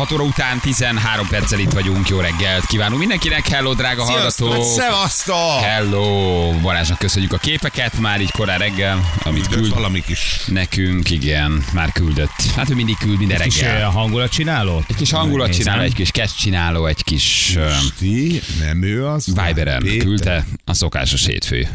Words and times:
6 0.00 0.12
óra 0.12 0.22
után 0.22 0.60
13 0.60 1.26
perccel 1.28 1.58
itt 1.58 1.72
vagyunk. 1.72 2.08
Jó 2.08 2.20
reggelt 2.20 2.66
kívánunk 2.66 2.98
mindenkinek. 2.98 3.48
Hello, 3.48 3.74
drága 3.74 4.02
hallgatók. 4.02 4.64
Szevasztok! 4.64 5.60
Hello! 5.62 6.52
Balázsnak 6.62 6.98
köszönjük 6.98 7.32
a 7.32 7.36
képeket, 7.38 7.98
már 7.98 8.20
így 8.20 8.30
korán 8.30 8.58
reggel, 8.58 9.10
amit 9.22 9.46
Küld 9.48 9.60
küld 9.60 9.74
valami 9.74 10.02
kis 10.02 10.40
nekünk, 10.46 11.10
igen, 11.10 11.64
már 11.72 11.92
küldött. 11.92 12.42
Hát 12.56 12.70
ő 12.70 12.74
mindig 12.74 12.96
küld 12.98 13.18
minden 13.18 13.40
Kis 13.40 13.60
reggel. 13.60 13.88
uh, 13.88 13.94
hangulatcsináló? 13.94 14.84
Egy 14.88 14.96
kis 14.96 15.10
hangulat 15.10 15.46
Nézem. 15.46 15.62
csinál, 15.62 15.80
egy 15.80 15.94
kis 15.94 16.10
kezd 16.10 16.36
csináló, 16.36 16.86
egy 16.86 17.04
kis 17.04 17.54
uh, 17.56 17.70
ti, 17.98 18.40
nem 18.60 18.82
ő 18.82 19.06
az. 19.06 19.26
Viberen 19.26 19.98
küldte 19.98 20.46
a 20.64 20.74
szokásos 20.74 21.26
hétfő. 21.26 21.68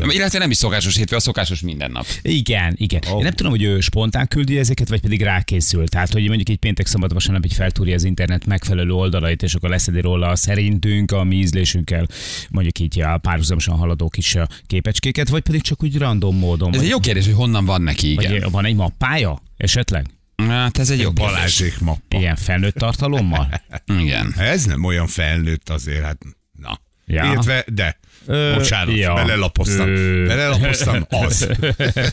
az? 0.00 0.14
Illetve 0.14 0.38
nem 0.38 0.50
is 0.50 0.56
szokásos 0.56 0.96
hétfő, 0.96 1.16
a 1.16 1.20
szokásos 1.20 1.60
mindennap. 1.60 2.06
Igen, 2.22 2.74
igen. 2.76 3.00
Oh. 3.10 3.16
Én 3.16 3.22
nem 3.22 3.32
tudom, 3.32 3.52
hogy 3.52 3.62
ő 3.62 3.80
spontán 3.80 4.28
küldi 4.28 4.58
ezeket, 4.58 4.88
vagy 4.88 5.00
pedig 5.00 5.22
rákészül. 5.22 5.88
Tehát, 5.88 6.12
hogy 6.12 6.26
mondjuk 6.26 6.48
egy 6.48 6.56
péntek, 6.56 6.86
szombat, 6.86 7.12
vasárnap 7.12 7.44
így 7.44 7.54
feltúrja 7.68 7.94
az 7.94 8.04
internet 8.04 8.46
megfelelő 8.46 8.90
oldalait, 8.90 9.42
és 9.42 9.54
akkor 9.54 9.68
leszedi 9.68 10.00
róla 10.00 10.28
a 10.28 10.36
szerintünk, 10.36 11.12
a 11.12 11.24
mi 11.24 11.36
ízlésünkkel, 11.36 12.06
mondjuk 12.50 12.78
így 12.78 13.00
a 13.00 13.18
párhuzamosan 13.18 13.76
haladó 13.76 14.08
kis 14.08 14.36
képecskéket, 14.66 15.28
vagy 15.28 15.42
pedig 15.42 15.62
csak 15.62 15.82
úgy 15.82 15.98
random 15.98 16.36
módon. 16.36 16.68
Ez 16.68 16.74
vagy, 16.74 16.84
egy 16.84 16.90
jó 16.90 17.00
kérdés, 17.00 17.24
hogy 17.24 17.34
honnan 17.34 17.64
van 17.64 17.82
neki, 17.82 18.10
igen. 18.10 18.40
vagy 18.40 18.50
van 18.50 18.64
egy 18.64 18.74
mappája 18.74 19.42
esetleg? 19.56 20.06
Hát 20.48 20.78
ez 20.78 20.90
egy 20.90 21.00
jó. 21.00 21.12
Balázsék 21.12 21.80
mappa. 21.80 22.18
Ilyen 22.18 22.36
felnőtt 22.36 22.74
tartalommal? 22.74 23.62
Igen. 24.02 24.34
Ez 24.36 24.64
nem 24.64 24.84
olyan 24.84 25.06
felnőtt 25.06 25.68
azért, 25.68 26.02
hát 26.02 26.22
na. 26.52 26.80
Ja. 27.06 27.24
Illetve, 27.24 27.64
de. 27.66 27.98
Ö, 28.26 28.52
Bocsánat, 28.54 28.96
ja. 28.96 29.14
belelapoztam. 29.14 29.88
Ö. 29.88 30.26
Belelapoztam, 30.26 31.06
az. 31.08 31.48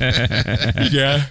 Igen. 0.89 1.27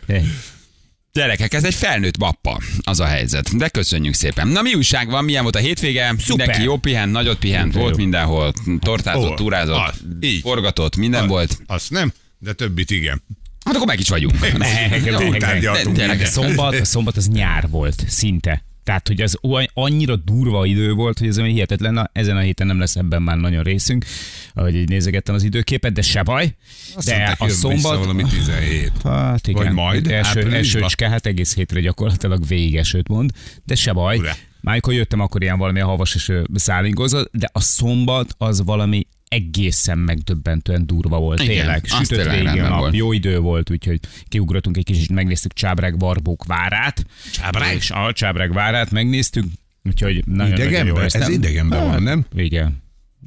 Gyerekek, 1.18 1.54
ez 1.54 1.64
egy 1.64 1.74
felnőtt 1.74 2.18
mappa, 2.18 2.60
az 2.82 3.00
a 3.00 3.04
helyzet. 3.04 3.56
De 3.56 3.68
köszönjük 3.68 4.14
szépen. 4.14 4.48
Na 4.48 4.62
mi 4.62 4.74
újság 4.74 5.08
van, 5.10 5.24
milyen 5.24 5.42
volt 5.42 5.56
a 5.56 5.58
hétvége? 5.58 6.14
Mindenki 6.28 6.62
jó 6.62 6.76
pihent, 6.76 7.12
nagyot 7.12 7.38
pihent, 7.38 7.74
volt 7.74 7.96
mindenhol, 7.96 8.52
tortázott, 8.78 9.30
Ó, 9.30 9.34
túrázott, 9.34 9.88
az, 9.88 10.00
így. 10.20 10.40
forgatott, 10.40 10.96
minden 10.96 11.26
volt. 11.26 11.58
Azt 11.66 11.90
nem, 11.90 12.12
de 12.38 12.52
többit 12.52 12.90
igen. 12.90 13.22
Hát 13.64 13.74
akkor 13.74 13.86
meg 13.86 14.00
is 14.00 14.08
vagyunk. 14.08 14.40
Meg, 14.40 14.58
meg, 14.58 15.04
Jó, 15.04 15.28
meg, 15.28 15.40
tárgyaltunk. 15.40 15.96
de- 15.96 16.06
de- 16.16 16.22
A 16.22 16.26
szombat, 16.26 16.74
a 16.80 16.84
szombat 16.84 17.16
az 17.16 17.28
nyár 17.28 17.68
volt, 17.68 18.02
szinte. 18.08 18.64
Tehát, 18.84 19.08
hogy 19.08 19.24
olyan- 19.42 19.70
annyira 19.74 20.16
durva 20.16 20.66
idő 20.66 20.92
volt, 20.92 21.18
hogy 21.18 21.28
ez 21.28 21.38
hihetetlen, 21.38 21.92
na, 21.92 22.10
ezen 22.12 22.36
a 22.36 22.40
héten 22.40 22.66
nem 22.66 22.78
lesz 22.78 22.96
ebben 22.96 23.22
már 23.22 23.36
nagyon 23.36 23.62
részünk, 23.62 24.04
ahogy 24.54 24.74
így 24.74 24.88
nézegettem 24.88 25.34
az 25.34 25.42
időképet, 25.42 25.92
de 25.92 26.02
se 26.02 26.22
baj. 26.22 26.54
Azt 26.94 27.06
de 27.06 27.36
a 27.38 27.48
szombat... 27.48 27.98
valami 27.98 28.22
17. 28.22 28.92
Hát 29.02 29.48
igen, 29.48 29.64
Vagy 29.64 29.72
majd, 29.72 30.10
első, 30.10 30.52
elsőcske, 30.52 31.08
hát 31.08 31.26
egész 31.26 31.54
hétre 31.54 31.80
gyakorlatilag 31.80 32.46
végig 32.46 32.76
esőt 32.76 33.08
mond, 33.08 33.30
de 33.64 33.74
se 33.74 33.92
baj. 33.92 34.18
Ure. 34.18 34.36
Már 34.60 34.72
amikor 34.74 34.92
jöttem, 34.92 35.20
akkor 35.20 35.42
ilyen 35.42 35.58
valami 35.58 35.80
havas 35.80 36.14
és 36.14 36.32
szállingozott, 36.54 37.30
de 37.32 37.50
a 37.52 37.60
szombat 37.60 38.34
az 38.38 38.62
valami 38.64 39.06
egészen 39.28 39.98
megdöbbentően 39.98 40.86
durva 40.86 41.18
volt, 41.18 41.42
Igen, 41.42 41.56
tényleg. 41.56 41.84
Sütött 41.86 42.30
végig 42.30 42.46
a 42.60 42.68
nap, 42.68 42.78
volt. 42.78 42.94
jó 42.94 43.12
idő 43.12 43.38
volt, 43.38 43.70
úgyhogy 43.70 44.00
kiugrottunk 44.28 44.76
egy 44.76 44.84
kicsit, 44.84 45.10
megnéztük 45.10 45.52
Csábrág 45.52 45.96
Barbók 45.96 46.44
várát. 46.44 47.06
Csábrág? 47.32 47.74
És 47.74 47.90
a 47.90 48.12
Csábrág 48.12 48.52
várát 48.52 48.90
megnéztük, 48.90 49.44
úgyhogy 49.84 50.22
nagyon, 50.26 50.50
nagyon 50.50 50.58
jó 50.58 50.68
Idegenben? 50.68 51.04
Ez 51.04 51.12
nem- 51.12 51.32
idegenben 51.32 51.86
van, 51.86 52.02
nem? 52.02 52.26
Igen. 52.34 52.82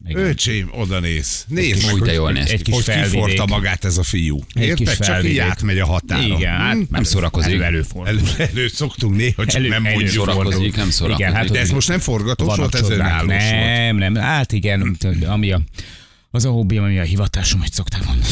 Igen. 0.10 0.24
Öcsém, 0.26 0.70
oda 0.72 1.00
néz. 1.00 1.46
Nézd 1.48 1.86
meg, 1.86 1.96
hogy, 1.96 2.14
jól 2.14 2.32
néz 2.32 2.50
egy 2.50 2.62
ki. 2.62 2.72
kis 2.72 2.84
felvidék. 2.84 3.12
kiforta 3.12 3.46
magát 3.46 3.86
ez 3.86 3.98
a 3.98 4.04
fiú. 4.04 4.40
Érted? 4.60 4.98
Csak 4.98 5.24
így 5.24 5.38
átmegy 5.38 5.80
a 5.80 5.86
határon. 5.86 6.26
Igen, 6.32 6.52
hát 6.54 6.74
Hm? 6.76 6.82
Nem 6.90 7.04
szórakozik. 7.04 7.54
Elő, 7.54 7.64
előfordul. 7.64 8.08
Elő, 8.38 8.50
elő 8.54 8.68
szoktunk 8.68 9.16
néha, 9.16 9.46
csak 9.46 9.56
Elő- 9.56 9.68
nem 9.70 9.86
elő 9.86 9.96
mondjuk. 9.96 10.14
Szórakozik, 10.16 10.76
nem 10.76 10.90
szórakozik. 10.90 11.26
Igen, 11.28 11.36
hát 11.40 11.50
De 11.52 11.60
ez 11.60 11.70
most 11.70 11.88
nem 11.88 12.00
forgatós 12.00 12.56
volt, 12.56 12.76
ez 12.76 12.90
önállós 12.90 13.28
volt. 13.28 13.52
Nem, 13.52 13.98
nem, 13.98 14.16
hát 14.16 14.52
igen, 14.52 14.98
ami 15.26 15.52
a, 15.52 15.62
az 16.32 16.46
a 16.46 16.50
hobbi, 16.50 16.78
ami 16.78 17.00
a 17.00 17.04
hivatásom, 17.04 17.60
hogy 17.60 17.72
szokták 17.72 18.06
mondani. 18.06 18.28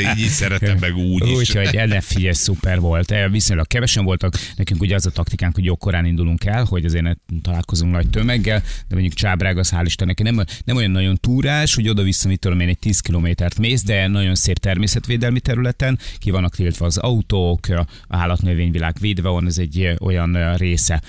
így, 0.10 0.24
így 0.24 0.28
szeretem 0.28 0.76
meg 0.80 0.96
úgy 0.96 1.26
is. 1.26 1.36
Úgyhogy 1.36 1.76
ennek 1.76 2.02
figyelj, 2.02 2.32
szuper 2.32 2.80
volt. 2.80 3.10
Eh, 3.10 3.30
Viszonylag 3.30 3.66
kevesen 3.66 4.04
voltak. 4.04 4.34
Nekünk 4.56 4.80
ugye 4.80 4.94
az 4.94 5.06
a 5.06 5.10
taktikánk, 5.10 5.54
hogy 5.54 5.64
jókorán 5.64 6.04
indulunk 6.04 6.44
el, 6.44 6.64
hogy 6.64 6.84
azért 6.84 7.02
ne 7.02 7.12
találkozunk 7.42 7.92
nagy 7.92 8.10
tömeggel, 8.10 8.60
de 8.60 8.94
mondjuk 8.94 9.12
Csábrág 9.12 9.58
az 9.58 9.72
hál' 9.76 9.82
Istennek 9.84 10.22
nem, 10.22 10.44
nem 10.64 10.76
olyan 10.76 10.90
nagyon 10.90 11.16
túrás, 11.16 11.74
hogy 11.74 11.88
oda-vissza, 11.88 12.28
mit 12.28 12.40
tudom 12.40 12.60
én, 12.60 12.68
egy 12.68 12.78
10 12.78 13.00
kilométert 13.00 13.58
mész, 13.58 13.82
de 13.82 14.06
nagyon 14.06 14.34
szép 14.34 14.58
természetvédelmi 14.58 15.40
területen, 15.40 15.98
ki 16.18 16.30
vannak 16.30 16.54
tiltva 16.54 16.86
az 16.86 16.96
autók, 16.96 17.66
állatnövényvilág 18.08 18.96
védve 19.00 19.28
van, 19.28 19.46
ez 19.46 19.58
egy 19.58 19.80
eh, 19.80 19.94
olyan 20.00 20.36
eh, 20.36 20.56
része 20.56 21.02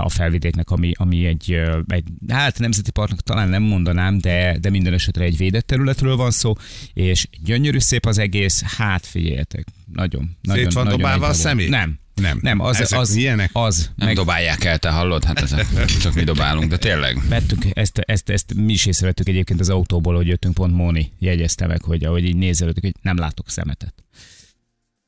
a 0.00 0.08
felvidéknek, 0.08 0.70
ami, 0.70 0.92
ami 0.96 1.26
egy, 1.26 1.60
egy, 1.86 2.04
hát 2.28 2.58
nemzeti 2.58 2.90
parknak 2.90 3.20
talán 3.20 3.48
nem 3.48 3.62
mondanám, 3.62 4.18
de, 4.18 4.56
de 4.60 4.70
minden 4.84 5.00
esetre 5.00 5.24
egy 5.24 5.36
védett 5.36 5.66
területről 5.66 6.16
van 6.16 6.30
szó, 6.30 6.54
és 6.92 7.28
gyönyörű 7.44 7.78
szép 7.78 8.06
az 8.06 8.18
egész, 8.18 8.62
hát 8.62 9.06
figyeljetek, 9.06 9.66
nagyon, 9.92 10.36
nagyon, 10.40 10.68
van 10.72 10.84
nagyon 10.84 10.98
dobálva 10.98 11.26
a 11.26 11.32
szemét? 11.32 11.68
Nem. 11.68 11.98
Nem. 12.14 12.38
Nem, 12.42 12.60
az, 12.60 12.80
Ezek 12.80 12.98
az, 12.98 13.14
milyenek? 13.14 13.50
az, 13.52 13.90
Nem 13.96 14.06
meg 14.06 14.16
dobálják 14.16 14.64
el, 14.64 14.78
te 14.78 14.90
hallod? 14.90 15.24
Hát 15.24 15.40
ez 15.40 15.54
csak 16.02 16.14
mi 16.14 16.24
dobálunk, 16.24 16.70
de 16.70 16.76
tényleg. 16.76 17.28
vettük, 17.28 17.64
ezt, 17.72 17.98
ezt, 17.98 18.30
ezt, 18.30 18.54
mi 18.54 18.72
is 18.72 18.86
észrevettük 18.86 19.28
egyébként 19.28 19.60
az 19.60 19.68
autóból, 19.68 20.14
hogy 20.14 20.26
jöttünk, 20.26 20.54
pont 20.54 20.74
Móni 20.74 21.12
jegyezte 21.18 21.66
meg, 21.66 21.82
hogy 21.82 22.04
ahogy 22.04 22.24
így 22.24 22.36
nézelődök, 22.36 22.82
hogy 22.82 22.94
nem 23.02 23.16
látok 23.16 23.50
szemetet. 23.50 23.94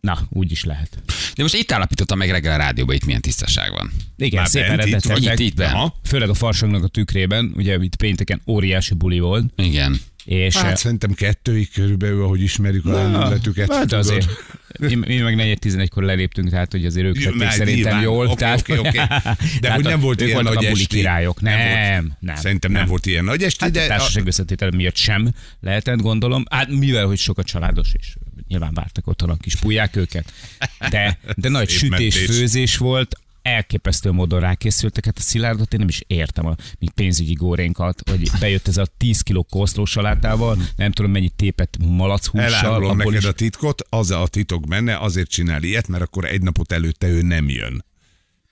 Na, 0.07 0.19
úgy 0.29 0.51
is 0.51 0.65
lehet. 0.65 0.99
De 1.35 1.43
most 1.43 1.55
itt 1.55 1.73
állapítottam 1.73 2.19
meg 2.19 2.31
reggel 2.31 2.55
a 2.55 2.57
rádióban, 2.57 2.95
itt 2.95 3.05
milyen 3.05 3.21
tisztaság 3.21 3.71
van. 3.71 3.91
Igen, 4.17 4.41
Már 4.41 4.49
szépen 4.49 4.77
bent 4.77 4.89
itt. 4.89 5.19
Itt, 5.19 5.39
itt. 5.39 5.63
Főleg 6.05 6.29
a 6.29 6.35
farsangnak 6.35 6.85
a 6.85 6.89
tükrében, 6.89 7.53
ugye 7.57 7.77
itt 7.81 7.97
pénteken 7.97 8.43
óriási 8.47 8.95
buli 8.95 9.19
volt, 9.19 9.53
Igen. 9.57 10.01
és 10.25 10.57
Hát 10.57 10.77
szerintem 10.77 11.13
kettőig 11.13 11.71
körülbelül, 11.73 12.23
ahogy 12.23 12.43
ismerjük 12.43 12.87
a 12.87 12.93
lendületüket. 12.93 13.73
Hát 13.73 13.81
tudod. 13.81 13.99
azért. 13.99 14.29
Mi, 14.79 14.95
mi 14.95 15.17
meg 15.17 15.37
4 15.37 15.89
kor 15.89 16.03
leléptünk, 16.03 16.51
tehát 16.51 16.73
hogy 16.73 16.87
azért 16.87 17.07
ők 17.07 17.23
tették 17.23 17.51
szerintem 17.51 17.75
nyilván. 17.75 18.03
jól. 18.03 18.27
Oké, 18.27 18.35
tehát, 18.35 18.61
oké, 18.61 18.79
oké. 18.79 19.01
De 19.61 19.73
hogy 19.73 19.85
nem 19.85 20.01
volt 20.01 20.21
ilyen 20.21 20.43
nagy 20.43 20.65
a 20.65 20.69
buli 20.69 20.87
királyok. 20.87 21.41
Nem, 21.41 22.13
Nem. 22.21 22.37
Szerintem 22.37 22.73
nem 22.73 22.87
volt 22.87 23.07
ilyen 23.07 23.25
nagy 23.25 23.43
esti, 23.43 23.65
Hát 23.65 23.77
a 23.77 23.79
de 23.79 23.87
társaság 23.87 24.27
összetétel 24.27 24.71
miatt 24.71 24.97
sem 24.97 25.33
lehetett, 25.61 26.01
gondolom. 26.01 26.45
Hát 26.51 26.69
mivel, 26.69 27.07
hogy 27.07 27.19
sok 27.19 27.39
a 27.39 27.43
családos, 27.43 27.89
és 27.99 28.15
nyilván 28.49 28.75
vártak 28.75 29.07
otthon 29.07 29.31
a 29.31 29.37
kis 29.37 29.57
pulyák 29.57 29.97
őket. 29.97 30.33
De, 30.91 31.19
de 31.37 31.49
nagy 31.49 31.69
Szép 31.69 31.79
sütés, 31.79 32.15
mentés. 32.15 32.37
főzés 32.37 32.77
volt, 32.77 33.17
elképesztő 33.43 34.11
módon 34.11 34.41
rákészültek. 34.41 35.05
Hát 35.05 35.19
a 35.19 35.21
szilárdot 35.21 35.73
én 35.73 35.79
nem 35.79 35.89
is 35.89 36.03
értem, 36.07 36.47
a 36.47 36.57
mi 36.79 36.89
pénzügyi 36.95 37.33
górénkat, 37.33 38.03
hogy 38.11 38.31
bejött 38.41 38.69
ez 38.69 38.77
a 38.77 38.87
10 38.97 39.21
kiló 39.21 39.43
koszló 39.51 39.85
salátával, 39.85 40.59
nem 40.77 40.93
tudom 40.93 41.11
mennyi 41.11 41.29
tépet 41.37 41.77
malachússal. 41.87 42.41
elárulom 42.55 42.97
neked 42.97 43.15
is- 43.15 43.25
a 43.25 43.33
titkot, 43.33 43.83
az 43.89 44.11
a 44.11 44.27
titok 44.27 44.67
benne, 44.69 44.99
azért 44.99 45.31
csinál 45.31 45.63
ilyet, 45.63 45.89
mert 45.89 46.03
akkor 46.03 46.25
egy 46.25 46.43
napot 46.43 46.73
előtte 46.73 47.07
ő 47.09 47.23
nem 47.23 47.49
jön. 47.49 47.85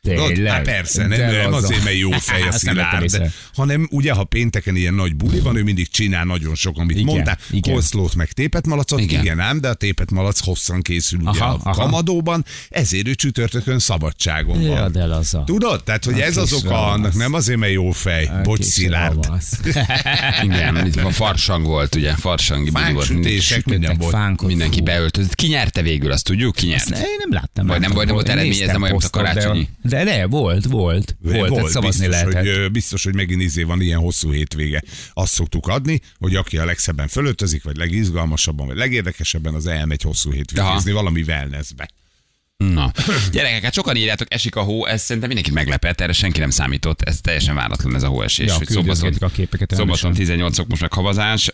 Tényleg. 0.04 0.52
Hát 0.52 0.62
persze, 0.62 1.06
nem, 1.06 1.30
nem 1.30 1.52
azért, 1.52 1.84
mert 1.84 1.96
jó 1.96 2.10
fej 2.10 2.42
a 2.42 2.52
szilárd, 2.52 3.32
hanem 3.54 3.88
ugye, 3.90 4.12
ha 4.12 4.24
pénteken 4.24 4.76
ilyen 4.76 4.94
nagy 4.94 5.16
buli 5.16 5.40
van, 5.40 5.56
ő 5.56 5.62
mindig 5.62 5.88
csinál 5.88 6.24
nagyon 6.24 6.54
sok, 6.54 6.78
amit 6.78 6.96
Igen, 6.96 7.04
mondtál, 7.14 7.38
igen. 7.50 7.74
koszlót 7.74 8.14
meg 8.14 8.32
tépet 8.32 8.66
malacot, 8.66 9.00
igen. 9.00 9.20
Igen. 9.22 9.40
ám, 9.40 9.60
de 9.60 9.68
a 9.68 9.74
tépet 9.74 10.10
malac 10.10 10.40
hosszan 10.40 10.82
készül 10.82 11.18
ugye 11.18 11.40
Aha, 11.40 11.52
a 11.52 11.58
aha. 11.62 11.82
kamadóban, 11.82 12.44
ezért 12.70 13.08
ő 13.08 13.14
csütörtökön 13.14 13.78
szabadságon 13.78 14.60
Ja, 14.60 14.70
van. 14.70 14.92
de 14.92 15.04
laza. 15.04 15.42
Tudod? 15.46 15.84
Tehát, 15.84 16.04
hogy 16.04 16.20
A 16.20 16.24
ez 16.24 16.36
az 16.36 16.52
oka 16.52 16.86
annak, 16.90 17.14
nem 17.14 17.32
azért, 17.34 17.58
mert 17.58 17.72
jó 17.72 17.90
fej. 17.90 18.24
A 18.24 18.40
Bocs, 18.42 18.58
kis 18.58 18.66
szilárd. 18.66 19.28
Igen, 20.44 20.86
itt 20.86 20.96
a 20.96 21.10
farsang 21.10 21.66
volt, 21.66 21.94
ugye, 21.94 22.14
farsangi 22.14 22.70
buli 22.70 22.92
volt. 22.92 23.06
Fánksütések, 23.06 23.64
minden 23.64 23.96
volt. 23.98 24.42
Mindenki 24.42 24.80
beöltözött. 24.80 25.34
Ki 25.34 25.46
nyerte 25.46 25.82
végül, 25.82 26.12
azt 26.12 26.24
tudjuk? 26.24 26.54
Ki 26.54 26.66
nyert? 26.66 26.88
Ne, 26.88 26.96
én 26.96 27.04
nem 27.18 27.32
láttam. 27.32 27.66
Vagy 27.66 27.80
nem 27.80 27.92
volt- 27.92 28.28
eredmény, 28.28 28.60
ez 28.60 28.66
nem 28.66 28.82
olyan, 28.82 28.96
mint 28.96 29.04
a 29.04 29.10
karácsonyi? 29.10 29.68
De, 29.94 30.04
ne, 30.04 30.26
volt, 30.26 30.66
volt. 30.66 31.16
Volt, 31.20 31.48
volt 31.48 31.70
szavazni 31.70 32.06
biztos, 32.06 32.32
lehetett. 32.32 32.56
hogy, 32.56 32.70
biztos, 32.70 33.04
hogy 33.04 33.14
megint 33.14 33.42
izé 33.42 33.62
van 33.62 33.80
ilyen 33.80 33.98
hosszú 33.98 34.32
hétvége. 34.32 34.82
Azt 35.12 35.32
szoktuk 35.32 35.66
adni, 35.66 36.00
hogy 36.18 36.36
aki 36.36 36.58
a 36.58 36.64
legszebben 36.64 37.08
fölöltözik, 37.08 37.62
vagy 37.62 37.76
legizgalmasabban, 37.76 38.66
vagy 38.66 38.76
legérdekesebben, 38.76 39.54
az 39.54 39.66
elmegy 39.66 40.02
hosszú 40.02 40.32
hétvégezni 40.32 40.92
valami 40.92 41.22
wellnessbe. 41.22 41.88
Na, 42.56 42.92
gyerekek, 43.32 43.62
hát 43.62 43.72
sokan 43.72 43.96
írjátok, 43.96 44.34
esik 44.34 44.56
a 44.56 44.62
hó, 44.62 44.86
ez 44.86 45.02
szerintem 45.02 45.26
mindenkit 45.26 45.54
meglepett, 45.54 46.00
erre 46.00 46.12
senki 46.12 46.40
nem 46.40 46.50
számított, 46.50 47.02
ez 47.02 47.20
teljesen 47.20 47.54
váratlan 47.54 47.94
ez 47.94 48.02
a 48.02 48.08
hóesés. 48.08 48.46
Ja, 48.46 48.54
hogy 48.54 48.68
szombaton, 48.68 49.12
a 49.20 49.28
képeket 49.28 49.70
szombaton 49.70 50.02
rendesen. 50.02 50.26
18 50.26 50.56
fok 50.56 50.68
most 50.68 50.80
meg 50.80 50.92
havazás, 50.92 51.52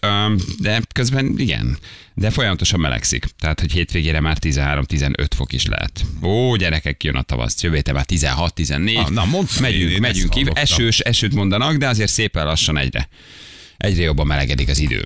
de 0.58 0.80
közben 0.94 1.34
igen, 1.36 1.78
de 2.14 2.30
folyamatosan 2.30 2.80
melegszik. 2.80 3.24
Tehát, 3.38 3.60
hogy 3.60 3.72
hétvégére 3.72 4.20
már 4.20 4.36
13-15 4.40 5.26
fok 5.36 5.52
is 5.52 5.66
lehet. 5.66 6.04
Ó, 6.22 6.56
gyerekek, 6.56 6.96
kijön 6.96 7.16
a 7.16 7.22
tavasz, 7.22 7.62
jövő 7.62 7.82
már 7.92 8.06
16-14. 8.08 8.96
Ah, 8.96 9.10
na, 9.10 9.24
mondd 9.24 9.46
megyünk, 9.60 9.90
én 9.90 10.00
megyünk 10.00 10.30
ki, 10.30 10.46
esős, 10.52 11.00
esőt 11.00 11.34
mondanak, 11.34 11.76
de 11.76 11.88
azért 11.88 12.10
szépen 12.10 12.44
lassan 12.44 12.78
egyre, 12.78 13.08
egyre 13.76 14.02
jobban 14.02 14.26
melegedik 14.26 14.68
az 14.68 14.78
idő. 14.78 15.04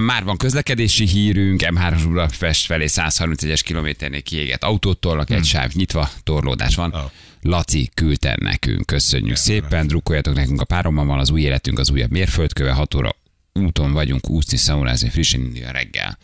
Már 0.00 0.24
van 0.24 0.36
közlekedési 0.36 1.06
hírünk, 1.06 1.60
M3 1.64 2.02
Budapest 2.06 2.66
felé 2.66 2.84
131-es 2.88 3.60
kilométernél 3.64 4.22
kiégett 4.22 4.62
autót 4.62 4.98
tolnak, 4.98 5.30
egy 5.30 5.44
sáv 5.44 5.72
nyitva, 5.72 6.10
torlódás 6.22 6.74
van. 6.74 6.90
Hmm. 6.90 7.00
Oh. 7.00 7.10
Laci 7.42 7.90
küldte 7.94 8.36
nekünk, 8.40 8.86
köszönjük 8.86 9.36
szépen, 9.36 9.86
drukkoljatok 9.86 10.34
nekünk 10.34 10.60
a 10.60 10.64
párommal 10.64 11.04
van 11.04 11.18
az 11.18 11.30
új 11.30 11.40
életünk, 11.40 11.78
az 11.78 11.90
újabb 11.90 12.10
mérföldköve, 12.10 12.72
6 12.72 12.94
óra 12.94 13.16
úton 13.52 13.92
vagyunk 13.92 14.30
úszni, 14.30 14.56
szaunázni, 14.56 15.08
frissen 15.08 15.40
indulni 15.40 15.64
a 15.64 15.70
reggel. 15.70 16.18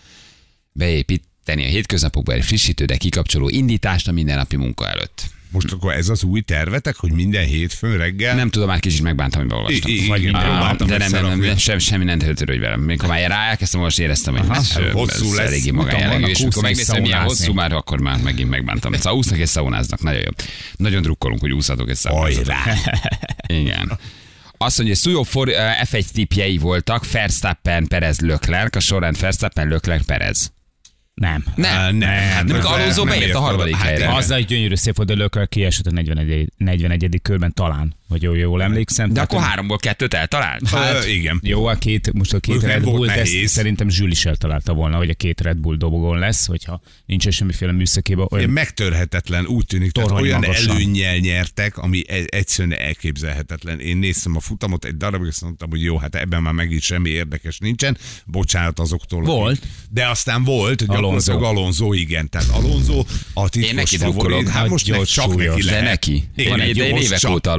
Beépíteni 0.72 1.64
a 1.64 1.68
hétköznapokba 1.68 2.32
egy 2.32 2.44
frissítő, 2.44 2.84
de 2.84 2.96
kikapcsoló 2.96 3.48
indítást 3.48 4.08
a 4.08 4.12
mindennapi 4.12 4.56
munka 4.56 4.88
előtt. 4.88 5.30
Most 5.50 5.72
akkor 5.72 5.92
ez 5.92 6.08
az 6.08 6.22
új 6.22 6.40
tervetek, 6.40 6.96
hogy 6.96 7.12
minden 7.12 7.44
hétfőn 7.44 7.96
reggel... 7.96 8.34
Nem 8.34 8.50
tudom, 8.50 8.68
már 8.68 8.80
kicsit 8.80 9.02
megbántam, 9.02 9.42
hogy 9.42 9.52
olvastam. 9.52 9.90
I- 9.92 10.30
próbáltam 10.30 10.86
de 10.86 10.98
nem, 10.98 11.10
nem, 11.10 11.26
nem, 11.26 11.38
nem, 11.38 11.56
sem, 11.56 11.78
semmi 11.78 12.04
nem 12.04 12.18
történt 12.18 12.60
velem. 12.60 12.80
Mikor 12.80 13.08
már 13.08 13.28
rá 13.28 13.48
elkezdtem, 13.48 13.80
most 13.80 13.98
éreztem, 13.98 14.36
hogy 14.36 14.56
ez, 14.56 14.72
hosszú 14.92 15.34
lesz. 15.34 15.46
eléggé 15.46 15.70
vannak 15.70 16.28
és 16.28 16.38
mikor 16.38 16.62
megnéztem, 16.62 17.00
milyen 17.02 17.18
szaunázni. 17.18 17.44
hosszú 17.44 17.52
már, 17.56 17.72
akkor 17.72 18.00
már 18.00 18.18
megint 18.18 18.50
megbántam. 18.50 18.92
Szóval 18.92 19.14
úsznak 19.14 19.38
és 19.38 19.48
szaunáznak, 19.48 20.02
nagyon 20.02 20.20
jó. 20.20 20.30
Nagyon 20.76 21.02
drukkolunk, 21.02 21.40
hogy 21.40 21.52
úszhatok 21.52 21.90
és 21.90 21.98
szaunázzatok. 21.98 22.52
Hajrá! 22.54 22.74
Igen. 23.60 23.98
Azt 24.56 24.78
mondja, 24.78 24.94
hogy 24.94 25.04
Szujó 25.04 25.22
for, 25.22 25.48
eh, 25.48 25.80
F1 25.82 26.04
tipjei 26.04 26.58
voltak, 26.58 27.10
Verstappen, 27.10 27.86
Perez, 27.86 28.18
Leclerc, 28.18 28.76
a 28.76 28.80
sorrend 28.80 29.20
Verstappen, 29.20 29.68
Leclerc, 29.68 30.04
Perez. 30.04 30.52
Nem. 31.14 31.44
Nem, 31.54 31.70
Á, 31.70 31.90
nem, 31.90 32.08
hát 32.08 32.44
nem, 32.44 32.56
nem, 32.56 32.92
nem 32.96 33.06
beért 33.06 33.34
a 33.34 33.40
harmadik 33.40 33.74
Hát 33.74 33.86
helyre. 33.86 34.14
Az 34.14 34.30
egy 34.30 34.44
gyönyörű 34.44 34.74
szép 34.74 34.96
volt, 34.96 35.08
de 35.08 35.14
Lökler 35.14 35.48
kiesett 35.48 35.86
a 35.86 35.90
41. 35.90 36.52
41. 36.56 37.18
körben 37.22 37.52
talán, 37.52 37.94
hogy 38.10 38.22
jól, 38.22 38.36
jól 38.38 38.62
emlékszem. 38.62 39.08
De 39.08 39.14
Tehát, 39.14 39.32
akkor 39.32 39.44
háromból 39.44 39.76
kettőt 39.78 40.14
eltalált? 40.14 40.68
Hát, 40.68 41.06
igen. 41.06 41.40
Jó, 41.42 41.66
a 41.66 41.74
két, 41.74 42.12
most 42.12 42.32
a 42.32 42.40
két 42.40 42.62
Red 42.62 42.82
Bull, 42.82 43.08
ezt 43.10 43.32
nehéz. 43.32 43.50
szerintem 43.50 43.88
Zsül 43.88 44.10
is 44.10 44.24
eltalálta 44.24 44.72
volna, 44.72 44.96
hogy 44.96 45.10
a 45.10 45.14
két 45.14 45.40
Red 45.40 45.56
Bull 45.56 45.76
dobogon 45.76 46.18
lesz, 46.18 46.46
hogyha 46.46 46.80
nincs 47.06 47.28
semmiféle 47.28 47.72
műszakéba. 47.72 48.26
Olyan, 48.30 48.50
Megtörhetetlen, 48.50 49.46
úgy 49.46 49.66
tűnik, 49.66 49.90
tehát 49.92 50.10
olyan 50.10 50.40
magasan. 50.40 50.70
előnnyel 50.76 51.16
nyertek, 51.16 51.78
ami 51.78 52.02
egyszerűen 52.26 52.78
elképzelhetetlen. 52.78 53.80
Én 53.80 53.96
néztem 53.96 54.36
a 54.36 54.40
futamot 54.40 54.84
egy 54.84 54.96
darabig, 54.96 55.28
azt 55.28 55.42
mondtam, 55.42 55.70
hogy 55.70 55.82
jó, 55.82 55.96
hát 55.98 56.14
ebben 56.14 56.42
már 56.42 56.52
megint 56.52 56.82
semmi 56.82 57.10
érdekes 57.10 57.58
nincsen. 57.58 57.98
Bocsánat 58.26 58.78
azoktól. 58.78 59.22
Volt. 59.22 59.56
akik- 59.58 59.70
De 59.90 60.08
aztán 60.08 60.44
volt, 60.44 60.82
Alonso. 60.86 61.42
Alonso, 61.42 61.92
igen. 61.92 62.28
Tehát 62.28 62.48
Alonso 62.48 63.04
a 63.34 63.48
titkos 63.48 63.70
Én 63.70 63.74
neki 63.74 63.96
favorit. 63.96 64.20
drukkolok. 64.20 64.48
Hát 64.48 64.68
most 64.68 64.90
meg 64.90 65.02
csak 65.04 65.36
neki 65.36 65.62
De 65.62 65.70
lehet. 65.70 65.82
neki. 65.84 66.24
Igen, 66.36 66.50
Van 66.50 66.60
egy 66.60 66.68
egy, 66.68 66.76
de 66.76 66.88
én 66.88 66.96
évek 66.96 67.28
óta 67.28 67.50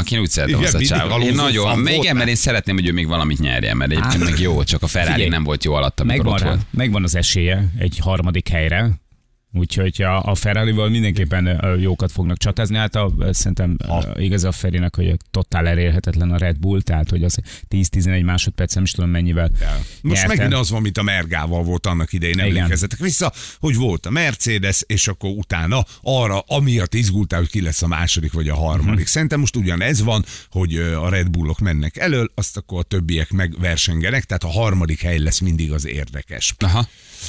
Alonzónak, 0.00 0.10
én 0.10 0.20
úgy 0.20 0.30
szeretem 0.30 0.60
Igen, 0.60 0.74
azt 0.74 0.92
a 0.92 0.96
csávot. 0.96 1.22
Én 1.22 1.34
nagyon, 1.34 1.82
volt 1.82 1.88
igen, 1.96 2.16
mert 2.16 2.28
én 2.28 2.34
szeretném, 2.34 2.74
hogy 2.74 2.88
ő 2.88 2.92
még 2.92 3.06
valamit 3.06 3.38
nyerjen, 3.38 3.76
mert 3.76 3.90
egyébként 3.90 4.24
meg 4.24 4.38
jó, 4.38 4.64
csak 4.64 4.82
a 4.82 4.86
Ferrari 4.86 5.12
Figyelj, 5.12 5.28
nem 5.28 5.44
volt 5.44 5.64
jó 5.64 5.72
alatt, 5.72 6.00
amikor 6.00 6.16
megvan, 6.16 6.40
ott 6.40 6.46
volt. 6.46 6.66
megvan 6.70 7.02
az 7.04 7.14
esélye 7.14 7.64
egy 7.78 7.98
harmadik 8.02 8.48
helyre, 8.48 8.90
Úgyhogy 9.52 10.02
a, 10.02 10.22
a 10.22 10.34
Ferrari-val 10.34 10.88
mindenképpen 10.88 11.76
jókat 11.80 12.12
fognak 12.12 12.36
csatázni. 12.36 12.76
Hát 12.76 12.94
a, 12.94 13.12
szerintem 13.30 13.76
a, 13.88 14.20
igaz 14.20 14.44
a 14.44 14.52
Ferinek, 14.52 14.96
hogy 14.96 15.16
totál 15.30 15.68
elérhetetlen 15.68 16.30
a 16.30 16.36
Red 16.36 16.58
Bull, 16.58 16.82
tehát 16.82 17.10
hogy 17.10 17.24
az 17.24 17.38
10-11 17.70 18.24
másodperc, 18.24 18.74
nem 18.74 18.82
is 18.82 18.90
tudom 18.90 19.10
mennyivel 19.10 19.50
Most 20.02 20.20
nyerte. 20.20 20.36
megint 20.36 20.60
az 20.60 20.70
van, 20.70 20.82
mint 20.82 20.98
a 20.98 21.02
Mergával 21.02 21.62
volt 21.62 21.86
annak 21.86 22.12
idején, 22.12 22.40
emlékezzetek 22.40 22.98
vissza, 22.98 23.32
hogy 23.58 23.76
volt 23.76 24.06
a 24.06 24.10
Mercedes, 24.10 24.82
és 24.86 25.08
akkor 25.08 25.30
utána 25.30 25.84
arra, 26.02 26.38
amiatt 26.38 26.94
izgultál, 26.94 27.38
hogy 27.38 27.50
ki 27.50 27.62
lesz 27.62 27.82
a 27.82 27.86
második 27.86 28.32
vagy 28.32 28.48
a 28.48 28.56
harmadik. 28.56 28.90
Uh-huh. 28.90 29.06
Szerintem 29.06 29.40
most 29.40 29.56
ugyanez 29.56 30.02
van, 30.02 30.24
hogy 30.50 30.76
a 30.76 31.08
Red 31.08 31.30
Bullok 31.30 31.58
mennek 31.58 31.96
elől, 31.96 32.30
azt 32.34 32.56
akkor 32.56 32.78
a 32.78 32.82
többiek 32.82 33.30
megversengenek, 33.30 34.24
tehát 34.24 34.44
a 34.44 34.60
harmadik 34.60 35.02
hely 35.02 35.18
lesz 35.18 35.38
mindig 35.38 35.72
az 35.72 35.86
érdekes. 35.86 36.54
Aha. 36.58 36.86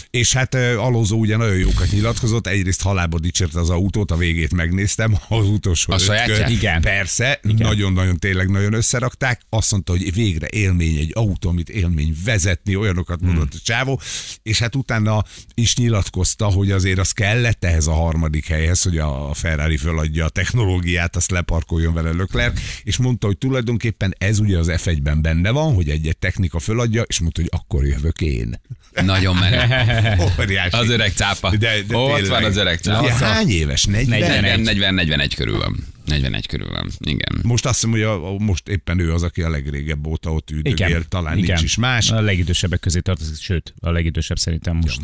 És 0.10 0.34
hát 0.34 0.56
Alonso 0.56 1.16
ugye 1.16 1.38
nagyon 1.38 1.58
jókat 1.58 1.92
nyilatkozott, 1.92 2.48
egyrészt 2.48 2.82
halálba 2.82 3.20
dicsérte 3.20 3.60
az 3.60 3.70
autót, 3.70 4.12
a 4.12 4.16
végét 4.18 4.54
megnéztem, 4.54 5.18
az 5.30 5.48
utolsó 5.48 5.94
A 5.94 5.98
sajátját? 5.98 6.50
Igen. 6.50 6.82
Persze, 6.82 7.40
nagyon-nagyon 7.42 8.18
tényleg 8.18 8.50
nagyon 8.50 8.74
összerakták. 8.74 9.42
Azt 9.50 9.72
mondta, 9.72 9.92
hogy 9.92 10.14
végre 10.14 10.48
élmény 10.50 10.98
egy 10.98 11.12
autó, 11.14 11.50
amit 11.50 11.70
élmény 11.70 12.16
vezetni, 12.26 12.76
olyanokat 12.76 13.22
mondott 13.22 13.54
a 13.54 13.58
csávó, 13.64 14.02
és 14.44 14.60
hát 14.60 14.76
utána 14.76 15.24
is 15.54 15.76
nyilatkozta, 15.76 16.46
hogy 16.46 16.72
azért 16.72 17.00
az 17.00 17.12
kellett 17.12 17.64
ehhez 17.64 17.88
a 17.88 17.94
harmadik 17.94 18.48
helyhez, 18.48 18.82
hogy 18.82 18.98
a 18.98 19.34
Ferrari 19.34 19.78
föladja 19.78 20.26
a 20.26 20.30
technológiát, 20.30 21.16
azt 21.16 21.32
leparkoljon 21.32 21.94
vele 21.94 22.12
Leclerc, 22.12 22.60
és 22.84 22.98
mondta, 22.98 23.28
hogy 23.28 23.38
tulajdonképpen 23.38 24.16
ez 24.18 24.40
ugye 24.40 24.58
az 24.58 24.72
F1-ben 24.72 25.22
benne 25.22 25.50
van, 25.50 25.74
hogy 25.74 25.90
egy-egy 25.90 26.18
technika 26.18 26.60
föladja, 26.60 27.02
és 27.02 27.20
mondta, 27.20 27.42
hogy 27.42 27.50
akkor 27.54 27.86
jövök 27.86 28.22
én. 28.22 28.62
Nagyon 29.02 29.36
menő. 29.36 29.58
Óriási. 30.40 30.78
Az 30.78 30.90
öreg 30.90 31.12
cápa. 31.12 31.56
De, 31.58 31.82
de 31.88 31.98
Ott 31.98 32.14
tényleg. 32.16 32.32
van 32.32 32.44
az 32.44 32.58
öreg 32.58 32.80
cápa. 32.80 33.02
Ugye, 33.02 33.14
hány 33.14 33.50
éves? 33.50 33.86
40? 33.86 34.20
41. 34.20 34.62
40, 34.62 34.94
41 34.94 35.36
körül 35.36 35.58
van. 35.58 35.88
41 36.06 36.48
körül 36.48 36.70
van. 36.70 36.90
Igen. 37.00 37.40
Most 37.42 37.66
azt 37.66 37.74
hiszem, 37.76 37.92
hogy 37.92 38.02
a, 38.02 38.34
a, 38.34 38.38
most 38.38 38.68
éppen 38.68 39.00
ő 39.00 39.14
az, 39.14 39.24
aki 39.24 39.42
a 39.42 39.50
legrégebb 39.50 40.08
óta 40.08 40.34
ott 40.34 40.52
üldögél, 40.52 41.04
talán 41.04 41.38
igen. 41.38 41.48
nincs 41.48 41.62
is 41.64 41.76
más. 41.76 42.12
A 42.12 42.22
legidősebbek 42.22 42.80
közé 42.80 43.00
tartozik, 43.00 43.42
sőt, 43.42 43.74
a 43.80 43.90
legidősebb 43.92 44.38
szerintem 44.40 44.76
most 44.76 45.00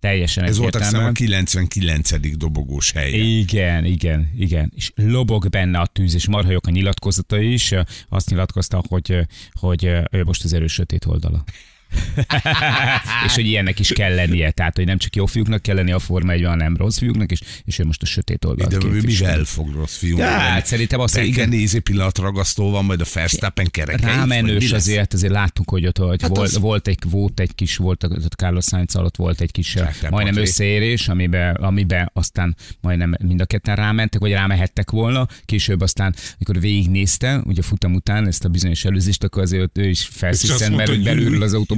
teljesen 0.00 0.44
Ez 0.44 0.58
volt 0.58 0.74
azt 0.74 0.84
hiszem 0.84 1.04
a 1.04 1.08
egyértelműen. 1.08 1.68
99. 1.68 2.36
dobogós 2.36 2.90
helye. 2.90 3.16
Igen, 3.16 3.84
igen, 3.84 4.32
igen. 4.38 4.72
És 4.76 4.92
lobog 4.94 5.48
benne 5.48 5.78
a 5.78 5.86
tűz, 5.86 6.14
és 6.14 6.28
marha 6.28 6.50
jók 6.50 6.66
a 6.66 6.70
nyilatkozata 6.70 7.40
is. 7.40 7.72
Azt 8.08 8.30
nyilatkozta, 8.30 8.82
hogy, 8.88 9.16
hogy 9.52 9.84
ő 10.10 10.24
most 10.24 10.44
az 10.44 10.52
erős 10.52 10.72
sötét 10.72 11.04
oldala. 11.04 11.44
és 13.26 13.34
hogy 13.34 13.46
ilyennek 13.46 13.78
is 13.78 13.88
kell 13.88 14.14
lennie, 14.14 14.50
tehát 14.50 14.76
hogy 14.76 14.86
nem 14.86 14.98
csak 14.98 15.16
jó 15.16 15.26
fiúknak 15.26 15.62
kell 15.62 15.74
lennie 15.74 15.94
a 15.94 15.98
Forma 15.98 16.32
1 16.32 16.44
hanem 16.44 16.76
rossz 16.76 16.98
fiúknak 16.98 17.32
is, 17.32 17.40
és 17.64 17.78
ő 17.78 17.84
most 17.84 18.02
a 18.02 18.06
sötét 18.06 18.44
oldalt 18.44 18.76
De 18.76 18.86
ő 18.86 19.00
mivel 19.00 19.44
fog 19.44 19.72
rossz 19.74 19.96
fiú? 19.96 20.18
Ja, 20.18 20.26
hát 20.26 20.66
szerintem 20.66 21.00
azt, 21.00 21.16
hogy 21.16 21.26
igen. 21.26 21.48
nézi 21.48 21.78
pillanatragasztó 21.78 22.70
van, 22.70 22.84
majd 22.84 23.00
a 23.00 23.04
Verstappen 23.14 23.66
kerekei. 23.70 24.04
Rámenős 24.04 24.72
azért, 24.72 25.14
azért 25.14 25.32
láttuk, 25.32 25.70
hogy 25.70 25.86
ott 25.86 25.98
hogy 25.98 26.22
Hát 26.22 26.30
volt, 26.30 26.48
az- 26.48 26.58
volt, 26.58 26.88
egy, 26.88 26.98
volt 27.10 27.40
egy 27.40 27.54
kis, 27.54 27.76
volt 27.76 28.04
ott 28.04 28.34
Carlos 28.34 28.64
Sainz 28.64 28.94
alatt 28.96 29.16
volt 29.16 29.40
egy 29.40 29.50
kis 29.50 29.72
Traktor 29.72 30.10
majdnem 30.10 30.34
Patrik. 30.34 30.48
összeérés, 30.48 31.08
amiben, 31.08 31.54
amiben 31.54 32.10
aztán 32.12 32.56
majdnem 32.80 33.14
mind 33.22 33.40
a 33.40 33.44
ketten 33.44 33.76
rámentek, 33.76 34.20
vagy 34.20 34.30
rámehettek 34.30 34.90
volna. 34.90 35.26
Később 35.44 35.80
aztán, 35.80 36.14
amikor 36.34 36.60
végignézte, 36.60 37.42
ugye 37.44 37.60
a 37.60 37.64
futam 37.64 37.94
után 37.94 38.26
ezt 38.26 38.44
a 38.44 38.48
bizonyos 38.48 38.84
előzést, 38.84 39.24
akkor 39.24 39.42
azért 39.42 39.78
ő 39.78 39.88
is 39.88 40.00
És 40.00 40.06
azt 40.06 40.16
felsziszen, 40.18 40.72
mert 40.72 40.90
mondta, 40.90 41.10
hogy 41.10 41.16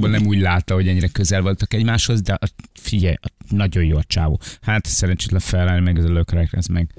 autóban 0.03 0.19
nem 0.19 0.27
úgy 0.27 0.39
látta, 0.39 0.73
hogy 0.73 0.87
ennyire 0.87 1.07
közel 1.07 1.41
voltak 1.41 1.73
egymáshoz, 1.73 2.21
de 2.21 2.33
a- 2.33 2.47
figyelj, 2.73 3.15
a- 3.21 3.31
nagyon 3.55 3.83
jó 3.85 3.97
a 3.97 4.03
csávó. 4.07 4.39
Hát 4.61 4.85
szerencsétlen 4.85 5.39
felállni 5.39 5.81
meg 5.83 5.97
ez 5.97 6.03
a 6.05 6.11
lökrek, 6.11 6.53
ez 6.53 6.65
meg. 6.65 6.89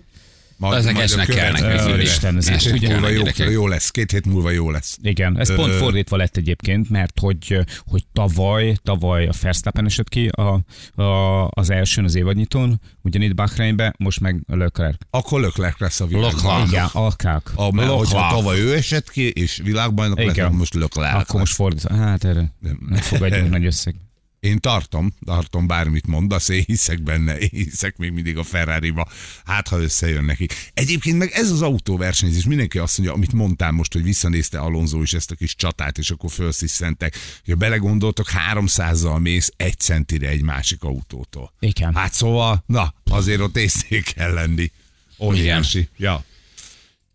Majd, 0.62 0.78
Ezek 0.78 0.92
majd 0.92 1.04
esnek 1.04 1.26
végül. 1.26 2.00
Isten, 2.00 2.37
ez 2.37 2.47
Két 2.47 2.57
is 2.57 2.64
hét 2.64 2.73
ugye? 2.73 2.92
múlva 2.92 3.09
jó, 3.09 3.50
jó 3.50 3.66
lesz, 3.66 3.90
két 3.90 4.11
hét 4.11 4.26
múlva 4.26 4.50
jó 4.50 4.71
lesz. 4.71 4.99
Igen, 5.02 5.38
ez 5.38 5.49
Ö, 5.49 5.54
pont 5.54 5.73
fordítva 5.73 6.16
lett 6.16 6.37
egyébként, 6.37 6.90
mert 6.90 7.19
hogy, 7.19 7.59
hogy 7.87 8.04
tavaly, 8.12 8.76
tavaly 8.83 9.26
a 9.26 9.33
Verstappen 9.42 9.85
esett 9.85 10.09
ki 10.09 10.28
a, 10.28 10.61
a, 11.02 11.49
az 11.49 11.71
elsőn 11.71 12.04
az 12.04 12.14
évadnyitón, 12.14 12.81
ugyanitt 13.00 13.35
Bahreinbe, 13.35 13.95
most 13.99 14.21
meg 14.21 14.42
Leclerc. 14.47 14.97
Akkor 15.11 15.40
Leclerc 15.40 15.81
lesz 15.81 16.00
a 16.00 16.07
világban. 16.07 16.66
Igen, 16.66 16.88
alkák. 16.92 17.50
A, 17.54 17.73
mert 17.73 17.90
hogyha 17.90 18.28
tavaly 18.31 18.61
ő 18.61 18.75
esett 18.75 19.11
ki, 19.11 19.31
és 19.31 19.61
világbajnok 19.64 20.19
lett, 20.23 20.50
most 20.50 20.75
Leclerc 20.75 21.21
Akkor 21.21 21.40
most 21.40 21.54
fordítva. 21.54 21.95
Hát 21.95 22.25
erre 22.25 22.54
nem 22.61 23.00
fogadjunk 23.00 23.50
nagy 23.50 23.66
összeg. 23.66 23.95
Én 24.42 24.61
tartom, 24.61 25.12
tartom 25.25 25.66
bármit 25.66 26.06
mondasz, 26.06 26.49
én 26.49 26.62
hiszek 26.66 27.02
benne, 27.02 27.38
én 27.38 27.49
hiszek 27.52 27.96
még 27.96 28.11
mindig 28.11 28.37
a 28.38 28.42
Ferrari-ba, 28.42 29.08
hát 29.44 29.68
ha 29.68 29.80
összejön 29.80 30.25
neki. 30.25 30.46
Egyébként 30.75 31.18
meg 31.18 31.30
ez 31.32 31.50
az 31.50 31.62
autóversenyzés, 31.62 32.44
mindenki 32.44 32.78
azt 32.78 32.99
mondja, 32.99 33.16
amit 33.16 33.32
mondtál 33.32 33.70
most, 33.70 33.92
hogy 33.92 34.02
visszanézte 34.02 34.58
Alonso 34.58 35.02
is 35.02 35.12
ezt 35.12 35.30
a 35.30 35.34
kis 35.34 35.56
csatát, 35.56 35.99
és 35.99 36.11
akkor 36.11 36.30
felsziszentek. 36.30 37.16
Ha 37.46 37.54
belegondoltok, 37.54 38.26
300-zal 38.52 39.20
mész 39.20 39.52
egy 39.56 39.78
centire 39.78 40.28
egy 40.28 40.42
másik 40.42 40.82
autótól. 40.82 41.52
Igen. 41.58 41.94
Hát 41.94 42.12
szóval, 42.12 42.62
na, 42.66 42.94
azért 43.04 43.40
ott 43.40 43.56
észnél 43.56 44.02
kell 44.02 44.32
lenni. 44.32 44.70
Óriási. 45.18 45.88
Ja. 45.96 46.25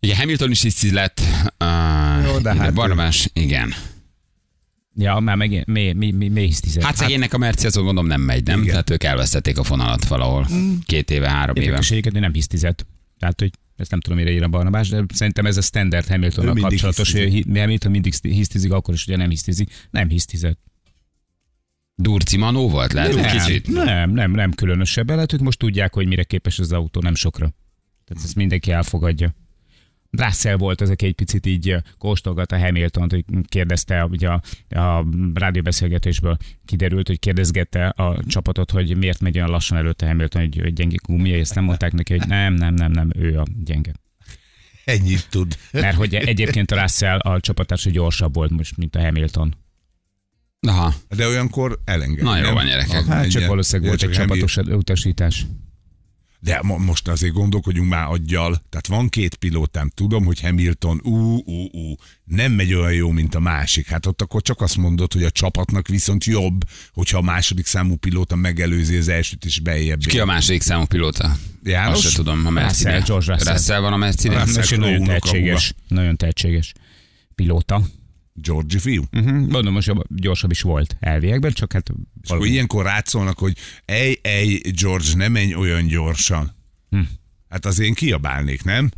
Igen, 0.00 0.16
Hamilton 0.16 0.50
is 0.50 0.60
tiszti 0.60 0.92
lett. 0.92 1.20
Uh, 1.20 2.24
Jó, 2.24 2.38
de 2.38 2.54
hát 2.54 2.68
ő- 2.68 2.72
Barnabás, 2.72 3.28
igen. 3.32 3.74
Ja, 5.00 5.18
már 5.18 5.36
megint 5.36 5.66
mi, 5.66 5.92
mi, 5.92 6.10
mi, 6.10 6.28
mi 6.28 6.40
hisztizet. 6.40 6.82
Hát 6.82 6.96
szegénynek 6.96 7.34
a 7.34 7.38
Merci 7.38 7.66
azon 7.66 7.84
gondolom 7.84 8.08
nem 8.08 8.20
megy, 8.20 8.46
nem? 8.46 8.58
Igen. 8.58 8.70
Tehát 8.70 8.90
ők 8.90 9.02
elvesztették 9.04 9.58
a 9.58 9.62
fonalat 9.62 10.06
valahol. 10.08 10.48
Két 10.86 11.10
éve, 11.10 11.28
három 11.28 11.56
éve. 11.56 11.78
Én 11.90 12.02
nem 12.12 12.32
hisztizet. 12.32 12.86
Tehát, 13.18 13.40
hogy 13.40 13.50
ezt 13.76 13.90
nem 13.90 14.00
tudom, 14.00 14.18
mire 14.18 14.30
ír 14.30 14.42
a 14.42 14.48
Barnabás, 14.48 14.88
de 14.88 15.04
szerintem 15.14 15.46
ez 15.46 15.56
a 15.56 15.60
standard 15.60 16.06
Hamiltonnal 16.06 16.54
kapcsolatos, 16.54 17.12
hisztizik. 17.12 17.44
hi- 17.46 17.58
Hamilton 17.58 17.90
mindig 17.90 18.14
hisztizik, 18.22 18.72
akkor 18.72 18.94
is 18.94 19.06
ugye 19.06 19.16
nem 19.16 19.28
hisztizik. 19.28 19.86
Nem 19.90 20.08
hisztizet. 20.08 20.58
Durci 21.94 22.36
Manó 22.36 22.68
volt, 22.68 22.92
lehet, 22.92 23.14
Nem, 23.14 23.38
kicsit. 23.38 23.68
nem, 23.68 24.10
nem, 24.10 24.30
nem 24.30 24.52
különösebb. 24.52 25.08
Lehet, 25.10 25.32
ők 25.32 25.40
most 25.40 25.58
tudják, 25.58 25.94
hogy 25.94 26.06
mire 26.06 26.22
képes 26.24 26.58
az 26.58 26.72
autó, 26.72 27.00
nem 27.00 27.14
sokra. 27.14 27.54
Tehát 28.04 28.24
ezt 28.24 28.34
mindenki 28.34 28.70
elfogadja. 28.70 29.34
Russell 30.10 30.56
volt 30.56 30.80
az, 30.80 30.90
aki 30.90 31.06
egy 31.06 31.14
picit 31.14 31.46
így 31.46 31.76
kóstolgatta 31.98 32.58
Hamilton-t, 32.58 33.10
hogy 33.12 33.24
kérdezte, 33.48 34.04
ugye 34.04 34.28
a, 34.28 34.40
a 34.68 35.04
rádióbeszélgetésből 35.34 36.36
kiderült, 36.64 37.06
hogy 37.06 37.18
kérdezgette 37.18 37.86
a 37.88 38.22
csapatot, 38.26 38.70
hogy 38.70 38.96
miért 38.96 39.20
megy 39.20 39.36
olyan 39.36 39.50
lassan 39.50 39.78
előtte 39.78 40.06
Hamilton, 40.06 40.40
hogy, 40.42 40.58
hogy 40.60 40.72
gyenge 40.72 40.96
gumia, 41.02 41.36
és 41.36 41.48
nem 41.48 41.64
mondták 41.64 41.92
neki, 41.92 42.16
hogy 42.18 42.28
nem, 42.28 42.54
nem, 42.54 42.74
nem, 42.74 42.90
nem, 42.92 43.10
ő 43.16 43.38
a 43.38 43.44
gyenge. 43.64 43.92
Ennyit 44.84 45.26
tud. 45.30 45.56
Mert 45.72 45.96
hogy 45.96 46.14
egyébként 46.14 46.70
a 46.70 46.80
Russell 46.80 47.18
a 47.18 47.40
csapattársa 47.40 47.90
gyorsabb 47.90 48.34
volt 48.34 48.50
most, 48.50 48.76
mint 48.76 48.96
a 48.96 49.00
Hamilton. 49.00 49.54
Aha. 50.60 50.94
De 51.16 51.26
olyankor 51.26 51.80
elenged. 51.84 52.24
Na 52.24 52.36
jó 52.38 52.52
van, 52.52 52.66
gyerekek. 52.66 53.06
A- 53.06 53.10
Hát 53.10 53.30
csak 53.30 53.46
valószínűleg 53.46 53.88
volt 53.88 54.02
egy 54.02 54.10
csapatos 54.10 54.56
utasítás. 54.56 55.46
De 56.48 56.60
mo- 56.62 56.78
most 56.78 57.08
azért 57.08 57.32
gondolkodjunk 57.32 57.88
már 57.88 58.06
aggyal. 58.06 58.62
Tehát 58.68 58.86
van 58.86 59.08
két 59.08 59.34
pilótám, 59.34 59.90
tudom, 59.94 60.24
hogy 60.24 60.40
Hamilton, 60.40 61.00
ú, 61.04 61.42
ú, 61.44 61.68
ú, 61.72 61.94
nem 62.24 62.52
megy 62.52 62.74
olyan 62.74 62.92
jó, 62.92 63.10
mint 63.10 63.34
a 63.34 63.40
másik. 63.40 63.86
Hát 63.88 64.06
ott 64.06 64.22
akkor 64.22 64.42
csak 64.42 64.60
azt 64.60 64.76
mondod, 64.76 65.12
hogy 65.12 65.22
a 65.22 65.30
csapatnak 65.30 65.88
viszont 65.88 66.24
jobb, 66.24 66.64
hogyha 66.92 67.18
a 67.18 67.22
második 67.22 67.66
számú 67.66 67.96
pilóta 67.96 68.36
megelőzi 68.36 68.96
az 68.96 69.08
elsőt 69.08 69.44
és 69.44 69.60
beljebb. 69.60 70.00
Ki 70.00 70.18
a 70.18 70.24
második 70.24 70.62
számú 70.62 70.84
pilóta? 70.84 71.36
János? 71.64 71.98
Azt 71.98 72.08
se 72.08 72.16
tudom, 72.16 72.46
a 72.46 72.50
merci 72.50 72.84
Russell, 72.84 73.00
George 73.00 73.32
Russell. 73.32 73.54
Russell 73.54 73.80
van 73.80 73.92
a 73.92 73.96
merci 73.96 74.28
Russell. 74.28 74.62
És 74.62 74.70
nagyon 74.70 75.04
tehetséges, 75.04 75.74
nagyon 75.88 76.16
tehetséges 76.16 76.72
pilóta. 77.34 77.82
Georgie 78.42 78.78
fiú. 78.78 79.04
Uh-huh. 79.12 79.48
Mondom, 79.48 79.72
most 79.72 79.86
jobb- 79.86 80.06
gyorsabb 80.08 80.50
is 80.50 80.60
volt 80.60 80.96
elviekben, 81.00 81.52
csak 81.52 81.72
hát 81.72 81.90
És 82.22 82.30
akkor 82.30 82.46
ilyenkor 82.46 82.84
rátszólnak, 82.84 83.38
hogy 83.38 83.56
ej, 83.84 84.18
ej, 84.22 84.60
George, 84.80 85.14
ne 85.14 85.28
menj 85.28 85.54
olyan 85.54 85.86
gyorsan. 85.86 86.54
Hm. 86.90 87.00
Hát 87.48 87.64
az 87.64 87.78
én 87.78 87.94
kiabálnék, 87.94 88.64
nem? 88.64 88.90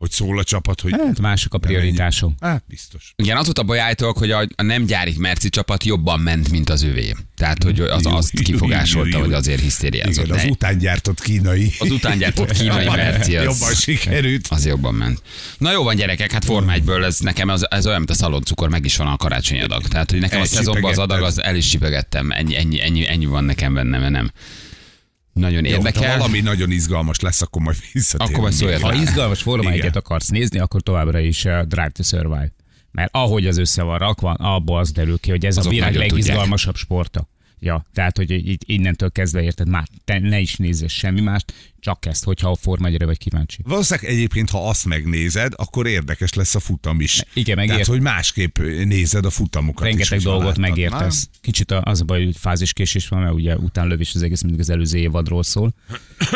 Hogy 0.00 0.10
szól 0.10 0.38
a 0.38 0.44
csapat, 0.44 0.80
hogy... 0.80 0.92
hát 0.98 1.20
mások 1.20 1.54
a 1.54 1.58
prioritások. 1.58 2.32
Hát 2.40 2.64
biztos. 2.68 3.12
Igen, 3.16 3.36
az 3.36 3.44
volt 3.44 3.58
a 3.58 3.62
baj 3.62 3.80
állítólag, 3.80 4.16
hogy 4.16 4.30
a, 4.30 4.46
a 4.56 4.62
nem 4.62 4.84
gyári 4.84 5.14
merci 5.18 5.48
csapat 5.48 5.84
jobban 5.84 6.20
ment, 6.20 6.50
mint 6.50 6.70
az 6.70 6.82
övé. 6.82 7.14
Tehát, 7.36 7.62
hogy 7.62 7.80
az 7.80 8.04
Jó, 8.04 8.10
azt 8.10 8.32
jó, 8.32 8.42
kifogásolta, 8.42 9.08
jó, 9.08 9.18
jó. 9.18 9.24
hogy 9.24 9.32
azért 9.34 9.60
hisztériázott. 9.60 10.24
Igen, 10.24 10.36
az 10.36 10.42
Ne- 10.42 10.50
után 10.50 10.78
gyártott 10.78 11.20
kínai. 11.20 11.72
Az 11.78 11.90
után 11.90 12.18
gyártott 12.18 12.52
kínai 12.52 12.86
merci 12.96 13.36
az- 13.36 13.44
Jobban 13.44 13.74
sikerült. 13.74 14.46
Az 14.50 14.66
jobban 14.66 14.94
ment. 14.94 15.22
Na 15.58 15.72
jó 15.72 15.82
van 15.82 15.96
gyerekek, 15.96 16.30
hát 16.32 16.44
Forma 16.44 16.72
1-ből 16.76 17.04
ez 17.04 17.18
nekem 17.18 17.48
az, 17.48 17.70
ez 17.70 17.86
olyan, 17.86 17.98
mint 17.98 18.10
a 18.10 18.14
szaloncukor, 18.14 18.68
meg 18.68 18.84
is 18.84 18.96
van 18.96 19.06
a 19.06 19.16
karácsonyi 19.16 19.60
adag. 19.62 19.88
Tehát, 19.88 20.10
hogy 20.10 20.20
nekem 20.20 20.40
a 20.40 20.44
szezonban 20.44 20.90
az 20.90 20.98
adag, 20.98 21.22
az 21.22 21.42
el 21.42 21.56
is 21.56 21.66
csipegettem. 21.68 22.30
Ennyi, 22.30 22.56
ennyi, 22.56 22.82
ennyi, 22.82 23.08
ennyi 23.08 23.26
van 23.26 23.44
nekem 23.44 23.74
benne, 23.74 23.98
mert 23.98 24.12
nem. 24.12 24.30
Nagyon 25.40 25.64
Jó, 25.64 25.70
ha 25.70 25.76
érdekel. 25.76 26.18
valami 26.18 26.40
nagyon 26.40 26.70
izgalmas 26.70 27.20
lesz, 27.20 27.42
akkor 27.42 27.62
majd 27.62 27.76
visszatérünk. 27.92 28.30
Akkor 28.30 28.42
majd 28.42 28.60
szóljatok. 28.60 28.90
Ha 28.90 29.02
izgalmas. 29.02 29.46
1 29.46 29.96
akarsz 29.96 30.28
nézni, 30.28 30.58
akkor 30.58 30.80
továbbra 30.80 31.18
is 31.18 31.44
uh, 31.44 31.62
Drive 31.62 31.90
to 31.90 32.02
Survive. 32.02 32.52
Mert 32.90 33.10
ahogy 33.12 33.46
az 33.46 33.58
össze 33.58 33.82
van 33.82 33.98
rakva, 33.98 34.32
abból 34.32 34.78
az 34.78 34.92
derül 34.92 35.18
ki, 35.18 35.30
hogy 35.30 35.46
ez 35.46 35.56
Azok 35.56 35.72
a 35.72 35.74
világ 35.74 35.94
legizgalmasabb 35.94 36.76
sporta. 36.76 37.28
Ja, 37.62 37.86
tehát, 37.94 38.16
hogy 38.16 38.30
így 38.30 38.62
innentől 38.66 39.10
kezdve 39.10 39.42
érted, 39.42 39.68
már 39.68 39.84
te 40.04 40.18
ne 40.18 40.38
is 40.38 40.56
nézzél 40.56 40.88
semmi 40.88 41.20
mást, 41.20 41.52
csak 41.80 42.06
ezt, 42.06 42.24
hogyha 42.24 42.50
a 42.50 42.54
Forma 42.56 42.86
1 42.86 43.04
vagy 43.04 43.18
kíváncsi. 43.18 43.58
Valószínűleg 43.64 44.10
egyébként, 44.10 44.50
ha 44.50 44.68
azt 44.68 44.84
megnézed, 44.86 45.52
akkor 45.56 45.86
érdekes 45.86 46.34
lesz 46.34 46.54
a 46.54 46.60
futam 46.60 47.00
is. 47.00 47.22
Igen, 47.34 47.56
megért- 47.56 47.72
Tehát, 47.72 47.92
hogy 47.92 48.00
másképp 48.02 48.58
nézed 48.84 49.24
a 49.24 49.30
futamokat 49.30 49.84
is, 49.86 49.90
Rengeteg 49.90 50.18
hogyha 50.18 50.30
dolgot 50.38 50.58
megértesz. 50.58 51.28
Kicsit 51.40 51.70
a- 51.70 51.82
az 51.84 52.00
a 52.00 52.04
baj, 52.04 52.24
hogy 52.24 52.36
fáziskésés 52.36 53.08
van, 53.08 53.20
mert 53.20 53.34
ugye 53.34 53.56
utánlövés 53.56 54.14
az 54.14 54.22
egész 54.22 54.42
mindig 54.42 54.60
az 54.60 54.70
előző 54.70 54.98
évadról 54.98 55.42
szól. 55.42 55.74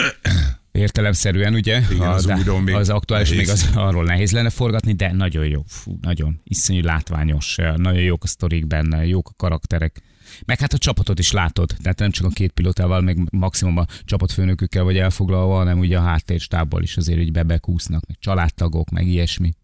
Értelemszerűen, 0.73 1.54
ugye? 1.54 1.83
Igen, 1.90 2.09
az 2.09 2.25
még 2.64 2.75
az 2.75 2.88
aktuális 2.88 3.28
nehéz. 3.31 3.47
még 3.47 3.54
az, 3.57 3.71
arról 3.76 4.04
nehéz 4.04 4.31
lenne 4.33 4.50
forgatni, 4.50 4.93
de 4.93 5.12
nagyon 5.12 5.47
jó. 5.47 5.62
Fú, 5.69 5.99
nagyon 6.02 6.40
iszonyú 6.45 6.83
látványos, 6.83 7.57
nagyon 7.76 8.02
jók 8.02 8.25
a 8.25 8.26
sztorik 8.26 8.66
benne, 8.66 9.07
jók 9.07 9.28
a 9.28 9.33
karakterek. 9.37 10.02
Meg 10.44 10.58
hát 10.58 10.72
a 10.72 10.78
csapatot 10.78 11.18
is 11.18 11.32
látod, 11.32 11.74
tehát 11.82 11.98
nem 11.98 12.10
csak 12.10 12.26
a 12.26 12.30
két 12.30 12.52
pilótával, 12.52 13.00
meg 13.00 13.18
maximum 13.30 13.76
a 13.76 13.86
csapatfőnökükkel 14.04 14.82
vagy 14.82 14.96
elfoglalva, 14.96 15.56
hanem 15.56 15.78
ugye 15.78 15.98
a 15.98 16.02
háttérstábbal 16.02 16.82
is 16.82 16.96
azért 16.96 17.20
így 17.20 17.32
bebekúsznak, 17.32 18.06
meg 18.06 18.16
családtagok, 18.20 18.90
meg 18.90 19.06
ilyesmi. 19.06 19.54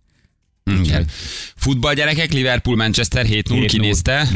Igen. 0.64 1.06
Futball 1.54 1.94
gyerekek, 1.94 2.32
Liverpool, 2.32 2.76
Manchester 2.76 3.26
7-0, 3.26 3.30
7-0. 3.30 3.64
kinézte. 3.68 4.28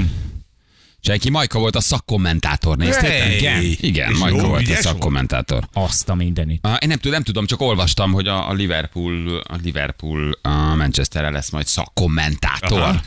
Cseki 1.05 1.31
Majka 1.31 1.59
volt 1.59 1.77
a 1.77 1.81
szakkommentátor, 1.81 2.77
néztétek? 2.77 3.11
Hey! 3.21 3.37
Igen, 3.37 3.63
igen 3.81 4.11
És 4.11 4.19
Majka 4.19 4.37
jó, 4.37 4.47
volt 4.49 4.69
a 4.69 4.75
szakkommentátor. 4.75 5.69
Azt 5.73 6.09
a 6.09 6.15
mindenit. 6.15 6.67
Ah, 6.67 6.77
Én 6.81 6.89
nem 6.89 6.97
tudom, 6.97 7.13
nem 7.13 7.23
tudom, 7.23 7.47
csak 7.47 7.61
olvastam, 7.61 8.13
hogy 8.13 8.29
a, 8.29 8.49
a 8.49 8.53
Liverpool, 8.53 9.39
a 9.39 9.57
Liverpool 9.63 10.39
a 10.43 10.49
Manchesterre 10.75 11.31
lesz 11.31 11.51
majd 11.51 11.67
szakkommentátor. 11.67 12.81
Aha. 12.81 13.01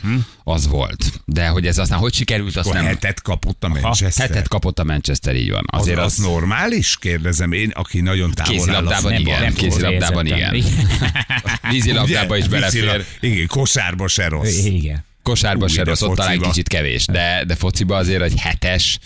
Az 0.44 0.68
volt. 0.68 1.12
De 1.24 1.48
hogy 1.48 1.66
ez 1.66 1.78
aztán 1.78 1.98
hogy 1.98 2.14
sikerült, 2.14 2.56
azt 2.56 2.72
nem. 2.72 2.84
hetet 2.84 3.22
kapott 3.22 3.64
a 3.64 3.68
Manchester. 3.68 4.28
Hetet 4.28 4.48
kapott 4.48 4.78
a 4.78 4.84
Manchester, 4.84 5.34
így 5.36 5.50
van. 5.50 5.64
az, 5.66 5.80
Azért 5.80 5.98
az, 5.98 6.04
az, 6.04 6.24
normális? 6.24 6.96
Kérdezem 6.98 7.52
én, 7.52 7.70
aki 7.74 8.00
nagyon 8.00 8.30
távol 8.30 8.52
áll 8.54 8.58
a 8.58 8.60
Kézilabdában 8.64 9.14
futball- 9.14 9.38
igen, 9.40 9.54
kézilabdában 9.54 10.26
igen. 10.26 10.50
Vízilabdában 11.70 12.38
is 12.38 12.48
belefér. 12.48 13.04
Igen, 13.20 13.46
kosárba 13.46 14.08
se 14.08 14.28
rossz. 14.28 14.64
Igen. 14.64 15.06
Kosárba 15.28 15.64
Úgy, 15.64 15.70
se 15.70 15.84
rossz, 15.84 16.02
ott 16.02 16.16
talán 16.16 16.40
kicsit 16.40 16.68
kevés, 16.68 17.06
de, 17.06 17.44
de 17.46 17.54
fociba 17.54 17.96
azért 17.96 18.22
egy 18.22 18.38
hetes, 18.40 18.98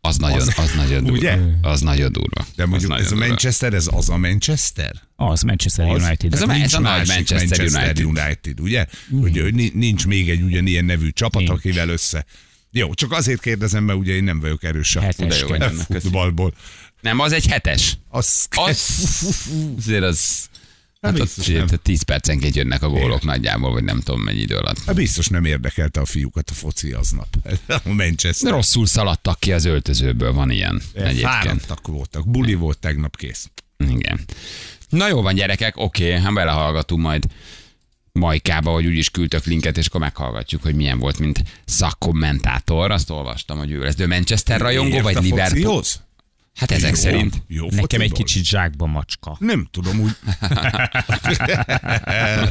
az 0.00 0.16
nagyon, 0.16 0.48
az, 0.56 0.70
nagyon 0.76 1.04
durva. 1.04 1.18
Ugye? 1.18 1.38
Az 1.62 1.80
nagyon 1.80 2.12
durva. 2.12 2.46
De 2.56 2.62
Az 2.62 2.68
mondjuk 2.68 2.98
ez 2.98 3.06
a 3.06 3.08
durva. 3.08 3.26
Manchester, 3.26 3.72
ez 3.74 3.88
az 3.92 4.08
a 4.08 4.16
Manchester? 4.16 4.92
Az 5.16 5.42
Manchester 5.42 5.88
Az? 5.88 6.02
United. 6.02 6.32
Ez 6.34 6.42
a- 6.42 6.46
Nincs 6.46 6.64
ez 6.64 6.72
a 6.74 6.78
nagy 6.80 7.06
másik 7.06 7.30
Manchester 7.30 7.60
United. 7.60 8.04
United, 8.04 8.60
ugye? 8.60 8.86
Hogy 9.20 9.38
hogy 9.40 9.54
ni- 9.54 9.72
nincs 9.74 10.06
még 10.06 10.30
egy 10.30 10.42
ugyanilyen 10.42 10.84
nevű 10.84 11.10
csapat, 11.10 11.42
Nincs. 11.42 11.50
akivel 11.50 11.88
össze. 11.88 12.24
Jó, 12.70 12.94
csak 12.94 13.12
azért 13.12 13.40
kérdezem, 13.40 13.84
mert 13.84 13.98
ugye 13.98 14.12
én 14.12 14.24
nem 14.24 14.40
vagyok 14.40 14.64
erős 14.64 14.96
a 14.96 15.00
Hetes 15.00 15.42
a 15.42 15.70
futballból. 15.88 16.54
Nem, 17.00 17.18
az 17.20 17.32
egy 17.32 17.46
hetes. 17.46 17.98
Az, 18.08 18.46
Az, 18.50 18.78
azért 19.78 20.02
az... 20.02 20.48
Hát 21.04 21.14
biztos 21.14 21.46
nem. 21.46 21.62
azért 21.62 21.80
10 21.82 22.02
percenként 22.02 22.54
jönnek 22.54 22.82
a 22.82 22.88
gólok 22.88 23.22
nagyjából, 23.22 23.72
vagy 23.72 23.84
nem 23.84 24.00
tudom 24.00 24.20
mennyi 24.20 24.40
idő 24.40 24.56
alatt. 24.56 24.84
Hát 24.86 24.94
biztos 24.94 25.26
nem 25.28 25.44
érdekelte 25.44 26.00
a 26.00 26.04
fiúkat 26.04 26.50
a 26.50 26.54
foci 26.54 26.92
aznap. 26.92 27.26
A 27.84 27.92
Manchester. 27.92 28.52
Rosszul 28.52 28.86
szaladtak 28.86 29.40
ki 29.40 29.52
az 29.52 29.64
öltözőből, 29.64 30.32
van 30.32 30.50
ilyen. 30.50 30.82
Fáradtak 31.20 31.86
voltak. 31.86 32.28
Buli 32.28 32.54
volt 32.54 32.78
tegnap 32.78 33.16
kész. 33.16 33.50
Igen. 33.88 34.20
Na 34.88 35.08
jó 35.08 35.22
van 35.22 35.34
gyerekek, 35.34 35.76
oké, 35.76 36.12
hát 36.12 36.34
belehallgatunk 36.34 37.02
majd 37.02 37.24
Majkába, 38.12 38.70
hogy 38.72 38.86
úgyis 38.86 39.10
küldtök 39.10 39.44
linket, 39.44 39.78
és 39.78 39.86
akkor 39.86 40.00
meghallgatjuk, 40.00 40.62
hogy 40.62 40.74
milyen 40.74 40.98
volt, 40.98 41.18
mint 41.18 41.42
szakkommentátor. 41.64 42.90
Azt 42.90 43.10
olvastam, 43.10 43.58
hogy 43.58 43.70
ő 43.70 43.82
lesz. 43.82 43.94
De 43.94 44.06
Manchester 44.06 44.60
rajongó, 44.60 44.94
Ért 44.94 45.02
vagy 45.02 45.22
Liverpool? 45.22 45.48
focihoz? 45.48 46.00
Hát 46.54 46.70
ezek 46.70 46.90
Jó, 46.90 46.96
szerint. 46.96 47.42
Jó 47.48 47.64
Nekem 47.64 47.80
egy 47.80 48.08
fociból. 48.08 48.16
kicsit 48.24 48.44
zsákba 48.44 48.86
macska. 48.86 49.36
Nem 49.40 49.68
tudom, 49.70 50.00
úgy. 50.00 50.10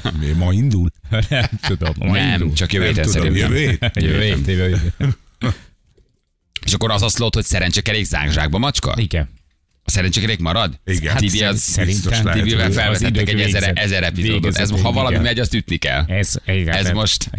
Mi 0.20 0.32
ma 0.32 0.54
indul? 0.54 0.90
nem 1.30 1.46
tudom. 1.68 1.94
majd 1.98 2.12
Nem, 2.12 2.32
indul. 2.42 2.54
csak 2.54 2.74
jövő 2.74 2.86
héten 2.86 3.08
szerintem. 3.08 3.36
jövő? 3.36 3.78
Jövő 3.94 4.52
jövő. 4.52 4.94
És 6.66 6.74
akkor 6.74 6.92
az 6.92 7.02
a 7.02 7.10
szlót, 7.10 7.34
hogy 7.34 7.44
szerencsekerék 7.44 8.08
zsákba 8.30 8.58
macska? 8.58 8.94
Igen. 8.98 9.30
A 9.84 9.90
szerencsekerék 9.92 10.40
marad? 10.40 10.80
Igen. 10.86 11.12
Hát 11.12 11.20
Tibi 11.20 11.42
Hát 11.42 11.52
az 11.54 11.60
szerintem 11.60 12.72
felvetettek 12.72 13.28
az 13.28 13.34
egy 13.34 13.40
ezer, 13.56 13.72
ezer 13.76 14.04
epizódot. 14.04 14.58
Ez, 14.58 14.82
ha 14.82 14.92
valami 14.92 15.18
megy, 15.18 15.40
azt 15.40 15.54
ütni 15.54 15.78
kell. 15.78 16.04
Ez, 16.08 16.36
igen, 16.46 16.76
Ez 16.76 16.92
most 16.92 17.30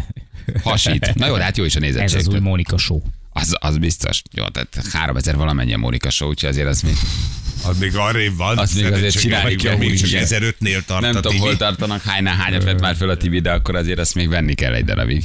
hasít. 0.63 1.15
Na 1.15 1.27
jó, 1.27 1.33
hát 1.35 1.57
jó 1.57 1.63
is 1.63 1.75
a 1.75 1.79
Ez 1.79 1.83
nézettség. 1.83 2.19
az 2.19 2.27
új 2.27 2.39
Mónika 2.39 2.77
show. 2.77 3.01
Az, 3.39 3.55
az 3.59 3.77
biztos. 3.77 4.21
Jó, 4.31 4.47
tehát 4.47 4.87
3000 4.91 5.35
valamennyi 5.35 5.73
a 5.73 5.77
Mónika 5.77 6.09
show, 6.09 6.29
úgyhogy 6.29 6.49
azért 6.49 6.67
az 6.67 6.81
még 6.81 6.95
Az 7.63 7.77
még 7.79 7.95
arrébb 7.95 8.35
van. 8.35 8.57
Azt 8.57 8.75
még 8.75 8.91
azért 8.91 9.19
csinálni 9.19 9.55
kell, 9.55 9.77
Még 9.77 9.99
csak 9.99 10.07
igen. 10.07 10.25
1005-nél 10.27 10.85
tart 10.85 11.01
nem 11.01 11.13
tudom, 11.13 11.37
hol 11.37 11.57
tartanak, 11.57 12.01
hánynál 12.01 12.35
hányat 12.35 12.63
vett 12.63 12.79
már 12.79 12.95
föl 12.95 13.09
a 13.09 13.17
Tibi, 13.17 13.39
de 13.39 13.51
akkor 13.51 13.75
azért 13.75 13.99
azt 13.99 14.15
még 14.15 14.29
venni 14.29 14.53
kell 14.53 14.73
egy 14.73 14.85
darabig. 14.85 15.23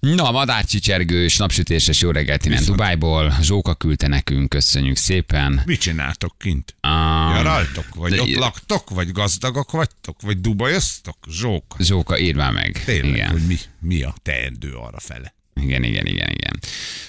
Na, 0.00 0.30
madárcsicsergős, 0.30 1.36
napsütéses 1.36 2.00
jó 2.00 2.10
reggelt 2.10 2.44
innen 2.44 2.64
Dubájból. 2.64 3.36
Zsóka 3.42 3.74
küldte 3.74 4.06
nekünk, 4.08 4.48
köszönjük 4.48 4.96
szépen. 4.96 5.62
Mit 5.64 5.80
csináltok 5.80 6.34
kint? 6.38 6.74
Um, 6.82 7.32
Nyaraltok? 7.32 7.94
Vagy 7.94 8.10
de- 8.10 8.20
ott 8.20 8.34
laktok? 8.34 8.90
Vagy 8.90 9.12
gazdagok 9.12 9.70
vagytok? 9.70 10.20
Vagy 10.22 10.40
dubajoztok? 10.40 11.16
Zsók. 11.30 11.76
Zsóka, 11.78 12.18
írd 12.18 12.36
már 12.36 12.52
meg. 12.52 12.82
Tényleg, 12.84 13.10
Igen. 13.14 13.30
hogy 13.30 13.46
mi, 13.46 13.56
mi 13.80 14.02
a 14.02 14.14
teendő 14.22 14.72
arra 14.72 15.00
fele? 15.00 15.36
Igen, 15.62 15.82
igen, 15.82 16.06
igen, 16.06 16.30
igen. 16.30 16.58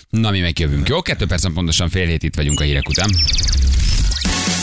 Na, 0.09 0.31
mi 0.31 0.39
megjövünk. 0.39 0.87
Jó, 0.87 1.01
kettő 1.01 1.25
percen 1.25 1.53
pontosan 1.53 1.89
fél 1.89 2.07
hét 2.07 2.23
itt 2.23 2.35
vagyunk 2.35 2.59
a 2.59 2.63
hírek 2.63 2.89
után. 2.89 3.09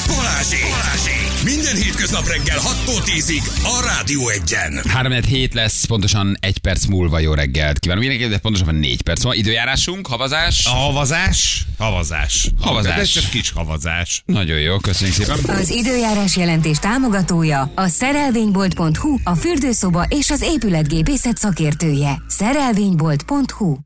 Balázsi! 0.07 0.57
Balázsi! 0.63 1.16
Minden 1.47 1.77
hétköznap 1.77 2.27
reggel 2.27 2.59
6-tól 2.59 3.03
10-ig 3.05 3.43
a 3.63 3.85
Rádió 3.85 4.29
Egyen. 4.29 4.81
3 4.89 5.13
hét 5.13 5.55
lesz, 5.55 5.85
pontosan 5.85 6.37
egy 6.41 6.59
perc 6.59 6.85
múlva 6.85 7.19
jó 7.19 7.35
reggelt 7.35 7.79
kívánok 7.79 8.03
mindenkinek, 8.03 8.35
de 8.37 8.43
pontosan 8.43 8.75
négy 8.75 9.03
perc 9.03 9.23
van. 9.23 9.35
Időjárásunk, 9.35 10.07
havazás. 10.07 10.67
A 10.67 10.69
havazás? 10.69 11.67
Havazás. 11.79 12.51
Havazás. 12.61 12.95
De 12.95 13.01
ez 13.01 13.09
csak 13.09 13.31
kis 13.31 13.51
havazás. 13.51 14.23
Nagyon 14.25 14.59
jó, 14.59 14.79
köszönjük 14.79 15.17
szépen. 15.17 15.57
Az 15.57 15.71
időjárás 15.71 16.37
jelentés 16.37 16.79
támogatója 16.79 17.73
a 17.75 17.87
szerelvénybolt.hu, 17.87 19.19
a 19.25 19.35
fürdőszoba 19.35 20.05
és 20.09 20.31
az 20.31 20.43
épületgépészet 20.43 21.37
szakértője. 21.37 22.23
Szerelvénybolt.hu 22.29 23.77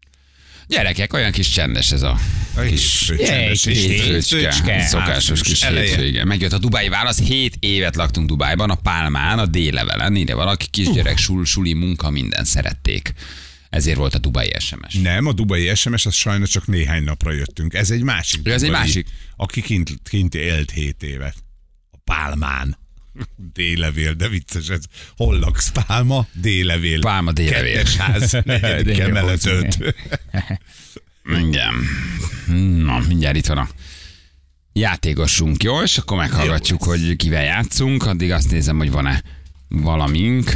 Gyerekek, 0.71 1.13
olyan 1.13 1.33
kis 1.33 1.49
csendes 1.49 1.93
ez 1.93 2.03
a 2.03 2.19
kis 2.69 3.13
csendes 3.19 3.65
hétfőcske. 3.65 4.13
hétfőcske. 4.13 4.81
Szokásos 4.87 5.43
kis 5.43 5.67
igen. 5.99 6.27
Megjött 6.27 6.53
a 6.53 6.59
Dubai 6.59 6.89
válasz, 6.89 7.21
7 7.21 7.57
évet 7.61 7.97
laktunk 7.97 8.29
Dubájban, 8.29 8.71
a 8.71 8.75
Pálmán, 8.75 9.39
a 9.39 9.47
délevelen, 9.47 10.17
ide 10.17 10.35
valaki 10.35 10.67
kisgyerek, 10.71 11.17
sul, 11.17 11.45
suli, 11.45 11.73
munka, 11.73 12.11
minden 12.11 12.45
szerették. 12.45 13.13
Ezért 13.71 13.97
volt 13.97 14.15
a 14.15 14.19
Dubai 14.19 14.53
SMS. 14.59 14.95
Nem, 14.95 15.27
a 15.27 15.33
dubai 15.33 15.75
SMS, 15.75 16.07
az 16.07 16.15
sajnos 16.15 16.51
csak 16.51 16.67
néhány 16.67 17.05
napra 17.05 17.33
jöttünk. 17.33 17.75
Ez 17.75 17.91
egy 17.91 18.03
másik. 18.03 18.47
Ez 18.47 18.63
egy 18.63 18.71
másik. 18.71 19.07
Aki 19.37 19.63
kint, 19.63 19.91
kint 20.09 20.35
élt 20.35 20.71
7 20.71 21.03
évet. 21.03 21.35
A 21.91 21.97
Pálmán. 22.05 22.80
Délevél, 23.53 24.15
de 24.15 24.29
vicces 24.29 24.69
ez. 24.69 24.85
Hol 25.17 25.39
laksz? 25.39 25.73
Pálma, 25.87 26.27
Délevél. 26.33 27.01
Pálma, 27.01 27.33
Délevél. 27.33 27.75
Kettes 27.75 27.97
ház, 27.97 28.33
negyedik 28.45 28.97
jó, 28.97 29.05
emelet 29.05 29.47
öt. 29.47 29.79
Igen. 31.47 31.75
Na, 32.85 32.99
mindjárt 33.09 33.37
itt 33.37 33.47
van 33.47 33.59
a 33.59 33.69
játékosunk, 34.73 35.63
jó? 35.63 35.83
És 35.83 35.99
akkor 35.99 36.17
meghallgatjuk, 36.17 36.83
hogy 36.83 37.17
kivel 37.17 37.45
játszunk. 37.45 38.07
Addig 38.07 38.33
azt 38.33 38.51
nézem, 38.51 38.79
hogy 38.79 38.91
van-e 38.91 39.23
valamink. 39.69 40.51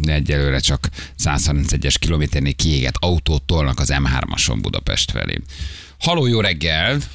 De 0.00 0.12
egyelőre 0.12 0.58
csak 0.58 0.88
131-es 1.24 1.94
kilométernél 1.98 2.54
kiégett 2.54 2.96
autót 3.00 3.42
tolnak 3.42 3.78
az 3.78 3.94
M3-ason 3.94 4.58
Budapest 4.62 5.10
felé. 5.10 5.40
Haló, 5.98 6.26
jó 6.26 6.40
reggelt! 6.40 7.08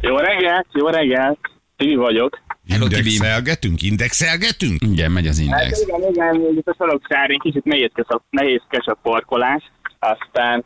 Jó 0.00 0.16
reggelt, 0.16 0.66
jó 0.72 0.88
reggelt. 0.88 1.38
Tibi 1.76 1.94
vagyok. 1.94 2.42
Indexelgetünk, 2.66 3.82
indexelgetünk. 3.82 4.82
Igen, 4.82 5.10
megy 5.10 5.26
az 5.26 5.36
Hát 5.38 5.44
index. 5.44 5.80
igen, 5.82 6.00
igen, 6.10 6.36
még 6.36 6.56
itt 6.56 6.66
a 6.68 6.74
Soroksári 6.78 7.38
kicsit 7.42 7.64
nehézkes 7.64 8.06
a, 8.08 8.22
nehézkes 8.30 8.86
a 8.86 8.98
parkolás, 9.02 9.62
aztán 9.98 10.64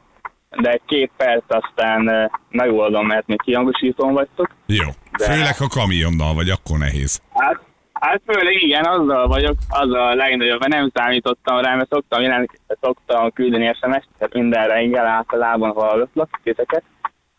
de 0.51 0.81
két 0.87 1.11
perc, 1.17 1.45
aztán 1.49 2.31
megoldom, 2.51 3.07
mert 3.07 3.27
még 3.27 3.43
kihangosítón 3.43 4.13
vagytok. 4.13 4.51
Jó. 4.67 4.87
De- 5.19 5.25
Főleg, 5.25 5.57
ha 5.57 5.67
kamionnal 5.69 6.35
vagy, 6.35 6.51
akkor 6.51 6.79
nehéz. 6.79 7.21
Hát, 7.35 7.61
hát 7.93 8.23
főleg 8.27 8.63
igen, 8.63 8.85
azzal 8.85 9.27
vagyok, 9.29 9.57
azzal 9.69 10.09
a 10.09 10.15
legnagyobb, 10.15 10.61
mert 10.61 10.73
nem 10.73 10.91
számítottam 10.95 11.61
rá, 11.61 11.75
mert 11.75 11.89
szoktam, 11.91 12.23
jelent, 12.23 12.51
szoktam 12.81 13.33
küldeni 13.33 13.65
SMS-t, 13.81 14.09
tehát 14.19 14.35
minden 14.35 14.67
reggel 14.69 15.07
általában 15.07 15.71
hallgatlak 15.73 16.41
titeket, 16.43 16.83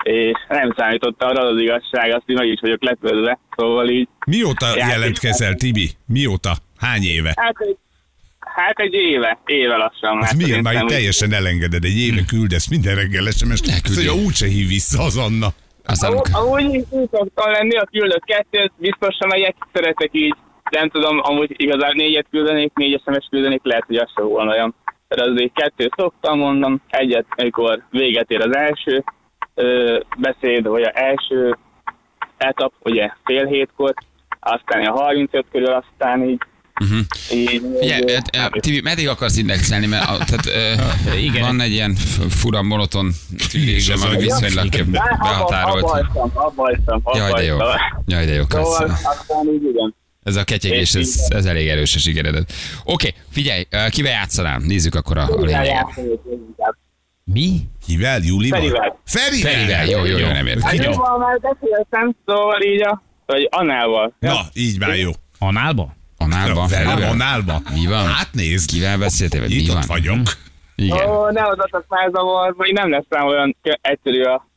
és 0.04 0.46
nem 0.50 0.74
számítottam 0.78 1.30
arra 1.30 1.42
az 1.48 1.62
igazság, 1.62 2.12
azt, 2.14 2.24
hogy 2.26 2.36
meg 2.36 2.48
is 2.48 2.60
vagyok 2.62 2.84
lepődve, 2.84 3.40
szóval 3.56 3.90
így, 3.90 4.08
Mióta 4.26 4.68
Játék- 4.68 4.92
jelentkezel, 4.94 5.54
Tibi? 5.54 5.90
Mióta? 6.06 6.54
Hány 6.78 7.04
éve? 7.04 7.34
hát 7.36 7.56
egy, 7.60 7.78
hát 8.40 8.80
egy 8.80 8.94
éve, 8.94 9.40
éve 9.46 9.76
lassan. 9.76 10.24
Ez 10.24 10.34
már 10.34 10.46
milyen? 10.46 10.62
Már 10.62 10.74
így 10.74 10.86
teljesen 10.86 11.34
elengeded. 11.34 11.84
Egy 11.84 11.98
éve 11.98 12.22
küldesz 12.28 12.70
minden 12.70 12.96
reggel 12.96 13.32
SMS-t. 13.32 13.96
Mondja, 13.96 14.14
úgyse 14.14 14.48
hív 14.48 14.68
vissza 14.68 15.04
az 15.04 15.18
Anna. 15.18 15.48
Aztán 15.86 16.12
Amúgy, 16.12 16.30
amúgy 16.32 16.64
így 16.64 16.86
így 16.94 17.10
szoktam 17.12 17.52
lenni, 17.52 17.78
a 17.78 17.88
küldök 17.92 18.24
kettőt, 18.24 18.72
biztos 18.78 19.16
sem 19.20 19.28
megyek, 19.28 19.56
szeretek 19.74 20.10
így, 20.12 20.36
nem 20.72 20.90
tudom, 20.90 21.20
amúgy 21.24 21.54
igazán 21.58 21.94
négyet 21.96 22.28
küldenék, 22.32 22.72
négy 22.74 23.02
SMS 23.06 23.28
küldenék, 23.30 23.60
lehet, 23.64 23.84
hogy 23.88 23.96
az 23.96 24.12
sem 24.16 24.26
volna 24.28 24.52
olyan. 24.52 24.76
Tehát 25.08 25.30
azért 25.30 25.54
kettőt 25.54 25.94
szoktam, 25.98 26.38
mondom, 26.38 26.82
egyet, 26.90 27.26
amikor 27.30 27.84
véget 27.90 28.32
ér 28.32 28.42
az 28.42 28.56
első 28.56 29.04
ö, 29.60 30.00
beszéd, 30.18 30.68
vagy 30.68 30.82
az 30.82 30.92
első 30.94 31.58
etap, 32.38 32.74
ugye 32.80 33.12
fél 33.24 33.46
hétkor, 33.46 33.94
aztán 34.40 34.86
a 34.86 34.92
35 34.92 35.46
körül, 35.52 35.74
aztán 35.74 36.30
így, 36.30 36.42
Mhm. 36.80 37.00
így 37.34 37.62
Figyelj, 37.80 38.04
Tibi, 38.60 38.82
meddig 38.82 39.08
akarsz 39.08 39.38
indexelni? 39.38 39.86
Mert 39.86 40.10
a, 40.10 40.18
tehát, 40.26 40.46
Igen. 41.06 41.18
igen. 41.30 41.42
van 41.42 41.62
egy 41.62 41.72
ilyen 41.72 41.96
fura 42.30 42.62
monoton 42.62 43.12
tűrésem, 43.52 43.96
az 43.96 44.04
ami 44.04 44.16
a- 44.16 44.20
viszonylag 44.20 44.70
behatárolt. 45.22 45.84
Abba 45.84 45.88
hagytam, 45.94 46.32
abba 46.34 46.64
hagytam, 46.64 47.00
abba 47.04 47.18
Jaj, 47.18 47.32
de 47.32 47.44
jó. 47.44 47.58
Jaj, 48.06 48.26
de 48.26 48.34
jó, 48.34 48.44
Szóval 48.50 48.66
köszönöm. 48.70 48.94
aztán 49.04 49.54
így 49.54 49.64
igen. 49.64 49.96
Ez 50.24 50.36
a 50.36 50.44
ketyegés, 50.44 50.94
ez, 50.96 51.26
ez 51.28 51.46
elég 51.46 51.68
erős 51.68 51.96
a 51.96 52.00
sikeredet. 52.00 52.52
Oké, 52.84 53.14
figyelj, 53.32 53.66
eh, 53.70 53.90
kivel 53.90 54.12
játszanál? 54.12 54.60
Nézzük 54.60 54.96
akkor 54.96 55.18
a, 55.18 55.24
a 55.24 55.42
lényeget. 55.42 55.86
Mi? 57.34 57.60
Kivel? 57.88 58.20
Júlival? 58.24 58.60
Ferivel. 58.60 59.00
Ferivel? 59.06 59.52
Ferivel, 59.52 59.86
jó, 59.86 60.06
jó, 60.06 60.18
jó, 60.18 60.28
nem 60.28 60.46
Hát 60.62 60.74
értem. 60.74 60.92
jóval 60.92 61.18
már 61.18 61.40
beszéltem, 61.40 62.16
szóval 62.26 62.62
így 62.62 62.82
a, 62.82 63.02
vagy 63.26 63.48
Annával. 63.52 64.14
Na, 64.20 64.36
így 64.54 64.80
már 64.80 64.96
jó. 64.98 65.12
Análba? 65.40 65.94
A 66.18 66.26
nálban, 66.28 66.68
Velem 66.68 66.88
Ferivel? 66.88 67.10
a 67.12 67.16
nálba. 67.16 67.62
Mi 67.74 67.86
van? 67.86 68.06
Hát 68.06 68.30
nézd, 68.34 68.70
Kivel 68.70 68.98
beszéltél, 68.98 69.40
vagy 69.42 69.50
mi 69.50 69.66
van? 69.68 69.78
ott 69.78 69.86
vagyok. 69.86 70.20
Igen. 70.76 71.10
Ó, 71.10 71.30
ne 71.30 71.42
hozatok 71.42 71.86
már 71.88 72.10
zavarba, 72.12 72.66
nem 72.72 72.90
lesz 72.90 73.06
rám 73.10 73.28
olyan 73.28 73.56
egyszerű 73.82 74.22
a, 74.22 74.48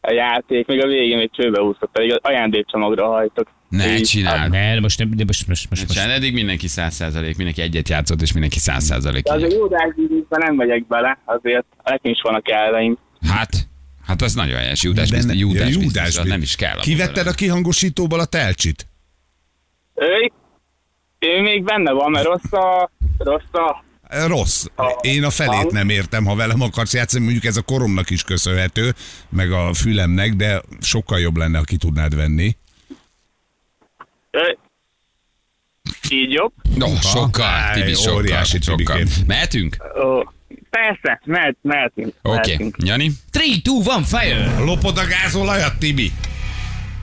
a 0.00 0.12
játék, 0.12 0.66
még 0.66 0.84
a 0.84 0.86
végén 0.86 1.16
még 1.16 1.30
csőbe 1.32 1.60
úszok, 1.60 1.92
pedig 1.92 2.12
az 2.12 2.18
ajándékcsomagra 2.22 3.06
hajtok. 3.06 3.48
Ne 3.72 4.00
csináld. 4.00 4.50
Ne, 4.50 4.80
most 4.80 4.98
nem, 4.98 5.10
de 5.10 5.24
most, 5.26 5.48
most, 5.48 5.70
most, 5.70 5.82
most. 5.82 5.92
Csináld, 5.92 6.10
eddig 6.10 6.32
mindenki 6.32 6.66
100%, 6.70 7.36
mindenki 7.36 7.62
egyet 7.62 7.88
játszott, 7.88 8.22
és 8.22 8.32
mindenki 8.32 8.58
100%. 8.60 9.20
De 9.22 9.32
azért 9.32 9.52
jódásbizniszben 9.52 10.40
nem 10.40 10.54
megyek 10.54 10.86
bele, 10.86 11.18
azért 11.24 11.64
nekem 11.84 12.12
is 12.12 12.20
vannak 12.22 12.50
elveim. 12.50 12.98
Hát, 13.28 13.68
hát 14.06 14.22
az 14.22 14.34
nagyon 14.34 14.56
helyes. 14.56 14.82
Júdás 14.82 15.10
biztos, 15.10 15.36
Júdás 15.36 15.58
Ja, 15.58 15.66
biztos, 15.66 15.84
Júdás 15.84 16.16
az 16.16 16.26
nem 16.26 16.42
is 16.42 16.56
kell. 16.56 16.80
Kivetted 16.80 17.26
a 17.26 17.32
kihangosítóból 17.32 18.20
a 18.20 18.24
telcsit? 18.24 18.86
Ő, 19.94 20.32
ő 21.18 21.40
még 21.40 21.64
benne 21.64 21.92
van, 21.92 22.10
mert 22.10 22.24
rossz 22.24 22.52
a, 22.52 22.90
rossz 23.18 23.52
a 23.52 23.84
Rossz. 24.26 24.64
Én 25.00 25.24
a 25.24 25.30
felét 25.30 25.70
nem 25.70 25.88
értem, 25.88 26.24
ha 26.24 26.34
velem 26.34 26.60
akarsz 26.60 26.94
játszani, 26.94 27.22
mondjuk 27.24 27.44
ez 27.44 27.56
a 27.56 27.62
koromnak 27.62 28.10
is 28.10 28.22
köszönhető, 28.22 28.94
meg 29.28 29.52
a 29.52 29.74
fülemnek, 29.74 30.34
de 30.34 30.62
sokkal 30.80 31.20
jobb 31.20 31.36
lenne, 31.36 31.58
ha 31.58 31.64
ki 31.64 31.76
tudnád 31.76 32.16
venni. 32.16 32.56
Így 36.10 36.32
jobb. 36.32 36.52
No, 36.76 36.86
sokkal, 37.00 37.72
Tibi, 37.72 37.94
sokkal, 37.94 38.14
óriási 38.14 38.60
sokkal. 38.60 38.98
Mehetünk? 39.26 39.76
Ó, 40.04 40.22
persze, 40.70 41.20
mehet, 41.24 41.56
mehetünk. 41.62 42.14
Oké. 42.22 42.36
mehetünk. 42.36 42.76
Jani? 42.84 43.10
3, 43.32 43.46
2, 43.62 43.90
1, 43.98 44.04
fire! 44.04 44.58
Lopod 44.64 44.98
a 44.98 45.04
gázolajat, 45.06 45.78
Tibi? 45.78 46.10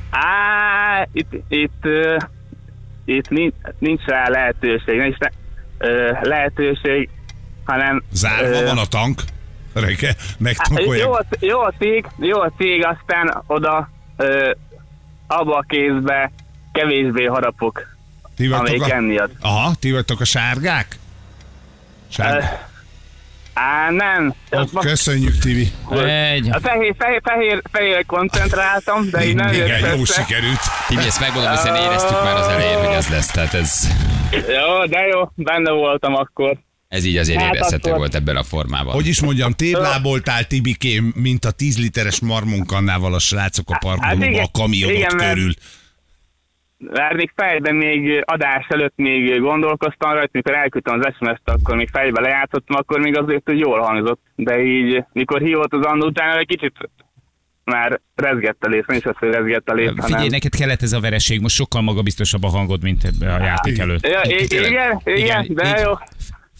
Á, 0.09 1.07
itt, 1.13 1.31
itt, 1.49 1.79
ö, 1.85 2.17
itt 3.05 3.29
nincs, 3.29 3.53
nincs 3.79 4.03
rá 4.05 4.27
lehetőség, 4.29 4.97
nincs 4.99 5.17
rá, 5.17 5.29
ö, 5.77 6.11
lehetőség, 6.21 7.09
hanem... 7.63 8.03
Zárva 8.11 8.61
ö, 8.61 8.65
van 8.65 8.77
a 8.77 8.85
tank? 8.85 9.21
Á, 9.73 10.15
megtankolják. 10.37 11.05
jó, 11.05 11.13
a- 11.13 11.25
jó 11.39 11.59
a 11.59 11.73
cég, 11.79 12.07
jó 12.17 12.39
a 12.39 12.51
cég, 12.57 12.85
aztán 12.85 13.43
oda 13.47 13.89
ö, 14.17 14.51
abba 15.27 15.57
a 15.57 15.65
kézbe 15.67 16.31
kevésbé 16.79 17.25
harapok, 17.25 17.97
Ti 18.35 18.47
amelyik 18.47 18.81
a... 18.81 18.91
emiatt. 18.93 19.31
Aha, 19.39 19.73
ti 19.79 19.91
vagytok 19.91 20.19
a 20.21 20.25
sárgák? 20.25 20.97
Sárgák. 22.11 22.67
Á, 23.53 23.89
nem. 23.91 24.33
Ó, 24.51 24.79
köszönjük, 24.79 25.37
Tibi. 25.37 25.71
Egy. 26.05 26.49
a 26.51 26.59
fehér, 26.59 26.95
fehér, 26.97 27.21
fehér, 27.23 27.61
fehér 27.71 28.05
koncentráltam, 28.05 29.09
de 29.09 29.25
így 29.27 29.35
nem 29.35 29.53
Igen, 29.53 29.95
jó 29.95 30.01
össze. 30.01 30.21
sikerült. 30.21 30.59
Tibi, 30.87 31.01
ezt 31.01 31.19
megmondom, 31.19 31.51
hiszen 31.51 31.75
éreztük 31.75 32.23
már 32.23 32.35
az 32.35 32.47
elején, 32.47 32.77
hogy 32.85 32.95
ez 32.95 33.07
lesz. 33.07 33.27
Tehát 33.27 33.53
ez, 33.53 33.87
Jó, 34.31 34.85
de 34.85 34.99
jó, 35.07 35.31
benne 35.35 35.71
voltam 35.71 36.15
akkor. 36.15 36.57
ez 36.87 37.05
így 37.05 37.17
azért 37.17 37.41
Hát 37.41 37.53
érezhető 37.53 37.87
akkor- 37.87 37.99
volt 37.99 38.15
ebben 38.15 38.35
a 38.35 38.43
formában. 38.43 38.93
Hogy 38.93 39.07
is 39.07 39.21
mondjam, 39.21 39.51
tébláboltál 39.51 40.43
Tibikém, 40.47 41.13
mint 41.15 41.45
a 41.45 41.51
10 41.51 41.77
literes 41.77 42.19
marmonkannával 42.19 43.13
a 43.13 43.19
srácok 43.19 43.69
a 43.69 43.77
parkolóba 43.77 44.25
igen, 44.25 44.43
a 44.43 44.47
kamionot 44.51 44.95
igen, 44.95 45.17
körül. 45.17 45.45
Mert 45.45 45.57
még 47.15 47.31
fejben 47.35 47.75
még 47.75 48.23
adás 48.25 48.65
előtt 48.69 48.93
még 48.95 49.39
gondolkoztam 49.39 50.11
rajta, 50.11 50.29
mikor 50.31 50.53
elküldtem 50.53 50.99
az 50.99 51.13
SMS-t, 51.17 51.49
akkor 51.49 51.75
még 51.75 51.89
fejbe 51.89 52.21
lejátszottam, 52.21 52.75
akkor 52.75 52.99
még 52.99 53.17
azért, 53.17 53.41
hogy 53.45 53.59
jól 53.59 53.79
hangzott. 53.79 54.21
De 54.35 54.61
így, 54.63 55.03
mikor 55.13 55.41
hívott 55.41 55.73
az 55.73 55.85
Andu 55.85 56.05
utána, 56.05 56.37
egy 56.37 56.47
kicsit 56.47 56.73
már 57.63 57.99
rezgett 58.15 58.63
a 58.63 58.67
lész, 58.67 58.85
nincs 58.87 59.05
az, 59.05 59.15
hogy 59.17 59.29
rezgett 59.29 59.69
a 59.69 59.73
lész, 59.73 59.89
Figyelj, 59.89 60.11
hanem... 60.11 60.27
neked 60.27 60.55
kellett 60.55 60.81
ez 60.81 60.93
a 60.93 60.99
vereség, 60.99 61.41
most 61.41 61.55
sokkal 61.55 61.81
magabiztosabb 61.81 62.43
a 62.43 62.47
hangod, 62.47 62.83
mint 62.83 63.03
a 63.21 63.25
játék 63.25 63.77
előtt. 63.79 64.07
Ja, 64.07 64.21
igen, 64.23 64.65
igen, 64.65 65.01
Igen, 65.03 65.47
de 65.49 65.67
így- 65.67 65.85
jó. 65.85 65.91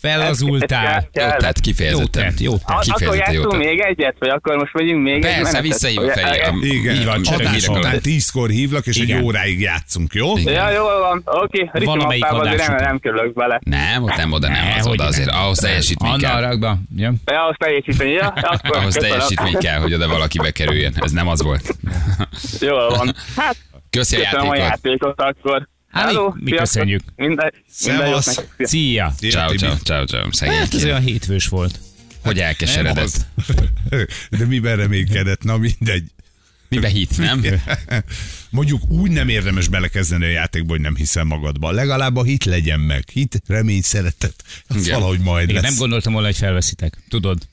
Fellazultál. 0.01 1.07
Kell- 1.11 1.25
Jó 1.25 1.29
kell. 1.29 1.39
tett, 1.39 1.55
Jó 1.55 1.61
kifejezetten. 1.61 2.23
tett, 2.23 2.39
jó 2.39 2.51
tett. 2.51 2.61
Akkor 2.67 2.83
Kifejezetten 2.83 3.33
jó 3.33 3.39
játszunk 3.41 3.51
tett. 3.63 3.69
még 3.69 3.79
egyet, 3.79 4.15
vagy 4.19 4.29
akkor 4.29 4.55
most 4.57 4.73
megyünk 4.73 5.03
még 5.03 5.13
egy 5.13 5.21
Persze, 5.21 5.49
Feri. 5.51 6.39
a- 6.39 6.53
Igen, 6.61 6.95
Így 6.95 7.05
van, 7.05 7.21
adás 7.33 7.67
után 7.67 7.99
tízkor 8.01 8.49
hívlak, 8.49 8.85
és 8.85 8.97
Igen. 8.97 9.17
egy 9.17 9.23
óráig 9.23 9.59
játszunk, 9.61 10.13
jó? 10.13 10.37
Ja, 10.37 10.69
jól 10.71 10.99
van, 10.99 11.21
oké. 11.25 11.69
Ricsi 11.71 11.85
Valamelyik 11.85 12.25
adás 12.25 12.55
nem, 12.55 12.75
után. 12.75 12.83
nem 12.87 12.99
kerülök 12.99 13.33
bele. 13.33 13.59
Nem, 13.63 14.03
ott 14.03 14.15
nem, 14.15 14.31
oda 14.31 14.47
nem, 14.47 14.65
Ne, 14.65 14.75
az 14.75 14.87
oda 14.87 15.03
azért, 15.03 15.29
ahhoz 15.29 15.57
teljesítmény 15.57 16.11
Anna 16.11 16.27
kell. 16.27 16.41
rakba. 16.41 16.77
Ja. 16.95 17.13
Ahhoz 17.25 17.55
teljesíteni, 17.57 18.11
ja? 18.11 18.27
Ahhoz 18.79 18.93
teljesítmény 18.93 19.57
kell, 19.57 19.79
hogy 19.79 19.93
oda 19.93 20.07
valaki 20.07 20.37
bekerüljön. 20.37 20.93
Ez 21.01 21.11
nem 21.11 21.27
az 21.27 21.41
volt. 21.41 21.75
Jól 22.59 22.89
van. 22.89 23.15
Hát, 23.35 23.55
Köszi 23.89 24.15
a 24.15 24.19
köszönöm 24.19 24.49
a 24.49 24.55
játékot 24.55 25.21
akkor. 25.21 25.67
Hát 25.89 26.05
mi- 26.05 26.13
Hello, 26.13 26.33
mi 26.35 26.49
sziasztok. 26.49 26.57
köszönjük. 26.57 27.01
Minden, 27.15 27.53
Szevasz. 27.69 28.41
Szia. 28.59 29.13
Ciao, 29.29 29.53
ciao, 29.55 29.75
ciao, 29.75 30.05
ciao. 30.05 30.49
Hát 30.51 30.73
ez 30.73 30.83
olyan 30.83 31.01
hétfős 31.01 31.47
volt. 31.47 31.79
Hogy 32.23 32.39
elkeseredett. 32.39 33.25
De 34.39 34.45
miben 34.45 34.75
reménykedett? 34.75 35.43
Na 35.43 35.57
mindegy. 35.57 36.03
Mibe 36.69 36.87
hit, 36.87 37.17
nem? 37.17 37.43
Mondjuk 38.49 38.89
úgy 38.89 39.11
nem 39.11 39.29
érdemes 39.29 39.67
belekezdeni 39.67 40.25
a 40.25 40.29
játékba, 40.29 40.71
hogy 40.71 40.81
nem 40.81 40.95
hiszel 40.95 41.23
magadba. 41.23 41.71
Legalább 41.71 42.15
a 42.15 42.23
hit 42.23 42.43
legyen 42.45 42.79
meg. 42.79 43.03
Hit, 43.13 43.41
remény, 43.47 43.81
szeretet. 43.81 44.43
Az 44.67 44.85
Igen. 44.85 44.93
valahogy 44.99 45.19
majd 45.19 45.49
Igen, 45.49 45.61
lesz. 45.61 45.71
nem 45.71 45.79
gondoltam 45.79 46.11
volna, 46.13 46.27
hogy 46.27 46.37
felveszitek. 46.37 46.97
Tudod? 47.09 47.47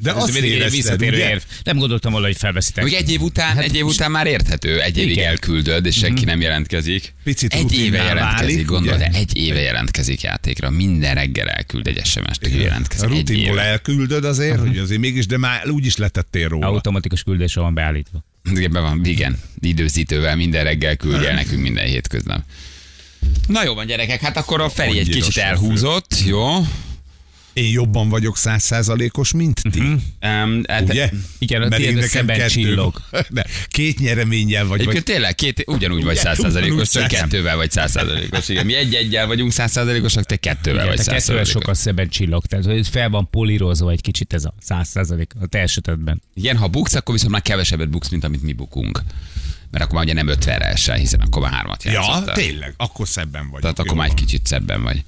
De 0.00 0.10
Ez 0.10 0.16
azt 0.16 0.32
mindig 0.32 0.50
egy 0.50 0.56
érezted, 0.56 0.76
visszatérő 0.76 1.16
ugye? 1.16 1.28
érv. 1.28 1.40
Nem 1.62 1.78
gondoltam 1.78 2.12
volna, 2.12 2.26
hogy 2.26 2.36
felveszitek. 2.36 2.82
Hogy 2.82 2.92
egy 2.92 3.10
év 3.10 3.20
után, 3.20 3.58
egy 3.58 3.74
év 3.74 3.84
után 3.84 4.10
már 4.10 4.26
érthető. 4.26 4.80
Egy 4.80 4.98
évig 4.98 5.10
Igen. 5.10 5.28
elküldöd, 5.28 5.86
és 5.86 5.96
senki 5.96 6.24
nem 6.24 6.40
jelentkezik. 6.40 7.14
Picit 7.24 7.54
egy 7.54 7.78
éve 7.78 8.02
jelentkezik, 8.02 8.54
válik, 8.54 8.66
gondolod, 8.66 8.98
ugye? 8.98 9.08
de 9.10 9.18
egy 9.18 9.36
éve 9.36 9.60
jelentkezik 9.60 10.20
játékra. 10.20 10.70
Minden 10.70 11.14
reggel 11.14 11.48
elküld 11.48 11.86
egy 11.86 12.04
SMS-t, 12.04 12.42
hogy 12.42 12.52
A 12.60 12.60
jelentkezik. 12.60 13.10
Egy 13.10 13.16
rutinból 13.16 13.60
elküldöd 13.60 14.24
azért, 14.24 14.58
hogy 14.58 14.78
azért 14.78 15.00
mégis, 15.00 15.26
de 15.26 15.38
már 15.38 15.68
úgy 15.68 15.86
is 15.86 15.96
letettél 15.96 16.48
róla. 16.48 16.66
Automatikus 16.66 17.22
küldésre 17.22 17.60
van 17.60 17.74
beállítva. 17.74 18.24
Igen, 18.50 18.72
be 18.72 18.80
van, 18.80 19.00
igen, 19.04 19.40
időzítővel 19.60 20.36
minden 20.36 20.64
reggel 20.64 20.96
küldje 20.96 21.28
el 21.28 21.34
nekünk 21.34 21.62
minden 21.62 21.86
hétköznap. 21.86 22.42
Na 23.46 23.64
jó 23.64 23.74
van 23.74 23.86
gyerekek, 23.86 24.20
hát 24.20 24.36
akkor 24.36 24.60
a 24.60 24.68
Feri 24.68 24.98
egy 24.98 25.08
kicsit 25.08 25.36
elhúzott, 25.36 26.22
jó? 26.26 26.66
Én 27.56 27.70
jobban 27.70 28.08
vagyok 28.08 28.36
százszázalékos, 28.36 29.32
mint 29.32 29.60
ti. 29.70 29.80
Um, 29.80 30.62
hát, 30.68 30.82
Ugye? 30.82 31.10
Igen, 31.38 31.62
a 31.62 31.68
Mert 31.68 31.76
tiéd 31.76 31.88
én 31.88 31.94
nekem 31.94 32.08
szemben 32.10 32.36
kettő 32.36 32.50
csillog. 32.50 33.00
De 33.30 33.46
két 33.68 33.98
nyereménnyel 33.98 34.66
vagy. 34.66 34.80
Egyébként 34.80 35.04
vagy 35.06 35.14
tényleg 35.14 35.34
két, 35.34 35.64
ugyanúgy 35.66 36.04
vagy 36.04 36.16
százszázalékos, 36.16 36.88
csak 36.88 37.08
kettővel 37.08 37.56
vagy 37.56 37.70
százszázalékos. 37.70 38.48
Igen, 38.48 38.66
mi 38.66 38.74
egy-egyel 38.74 39.26
vagyunk 39.26 39.52
százszázalékosak, 39.52 40.24
te 40.24 40.36
kettővel 40.36 40.84
Igen, 40.84 40.96
vagy 40.96 41.04
százszázalékos. 41.04 41.48
sokkal 41.48 41.74
szebben 41.74 42.08
csillog. 42.08 42.46
Tehát, 42.46 42.64
hogy 42.64 42.88
fel 42.88 43.10
van 43.10 43.30
polírozva 43.30 43.90
egy 43.90 44.00
kicsit 44.00 44.32
ez 44.32 44.44
a 44.44 44.54
száz 44.60 44.88
százalék 44.88 45.32
a 45.40 45.46
te 45.46 45.58
esetedben. 45.58 46.22
Igen, 46.34 46.56
ha 46.56 46.68
buksz, 46.68 46.94
akkor 46.94 47.14
viszont 47.14 47.32
már 47.32 47.42
kevesebbet 47.42 47.88
buksz, 47.88 48.08
mint 48.08 48.24
amit 48.24 48.42
mi 48.42 48.52
bukunk. 48.52 49.02
Mert 49.70 49.84
akkor 49.84 49.94
már 49.96 50.04
ugye 50.04 50.12
nem 50.12 50.28
50-re 50.30 50.64
esel, 50.64 50.96
hiszen 50.96 51.20
akkor 51.20 51.42
már 51.42 51.52
hármat 51.52 51.84
Ja, 51.84 51.92
játszottál. 51.92 52.34
tényleg, 52.34 52.74
akkor 52.76 53.08
szebben 53.08 53.48
vagy. 53.50 53.60
Tehát 53.60 53.78
akkor 53.78 53.96
már 53.96 54.08
egy 54.08 54.14
kicsit 54.14 54.46
szebben 54.46 54.82
vagy. 54.82 55.02